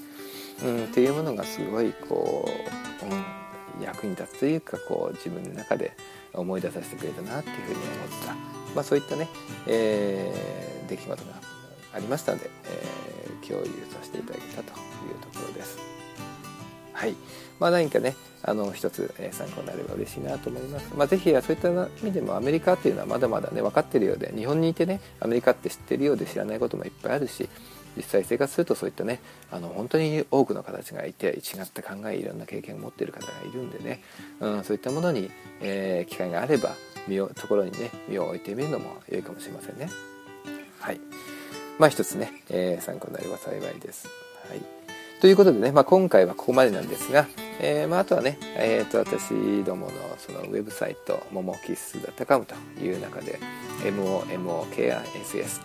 [0.64, 2.48] うん、っていうものがすごいこ
[3.02, 3.24] う、うん、
[3.82, 5.92] 役に立つというかこう自分の中で
[6.32, 8.34] 思い出させてくれたなっていうふうに思った、
[8.74, 9.28] まあ、そういったね、
[9.66, 11.32] えー、出来事が
[11.94, 15.78] ありましたので、えー、共有させていただけたというところです。
[16.92, 17.14] はい
[17.60, 20.92] まあ、何かねあの一つ、え参考になれば嬉しいなと思います。
[20.96, 27.48] まあ、ぜひそういった意味でもアメリカっていうのはまだまだね分かってるようで日本にいてねアメリカって知ってるようで知らないこともいっぱいあるし
[27.96, 29.20] 実際生活するとそういったね
[29.50, 34.02] あの本当に多くの形がいて違った考えいろんな経験を持っている方がいるんでね、
[34.40, 35.30] うん、そういったものに、
[35.60, 36.74] えー、機会があれば
[37.06, 39.88] 身をところにね身を置いてみるのも良いかもしれませんね。
[40.80, 41.00] はい
[41.78, 44.08] まあ一つね、えー、参考になれば幸いです。
[44.48, 44.78] はい
[45.20, 47.26] ということでね、まあ、今回はここまでなんですが、
[47.60, 53.40] えー、まあ、あとはね、えー、と私どものそのウェブサイト「ももキッスダットカム」という中で
[53.82, 55.60] MOMOKISS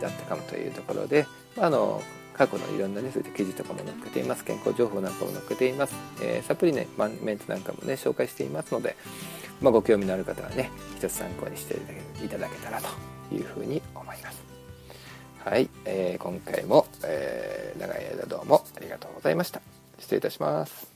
[0.00, 1.26] ダットカムというところで、
[1.58, 2.02] あ、の
[2.34, 4.44] 過去のいろんなねそういった記事とかも載っけています。
[4.44, 8.96] 健康情報なんかも載っけています、えー、サプリメントなんかもね紹介していますので、
[9.60, 11.76] まあ、ご興味のある方はね一つ参考にして
[12.24, 14.42] いただけたらというふうに思います。
[15.44, 19.62] はい、えー、今回も、えー、長い間どうもありがとうございました。
[19.98, 20.95] 失礼いたします。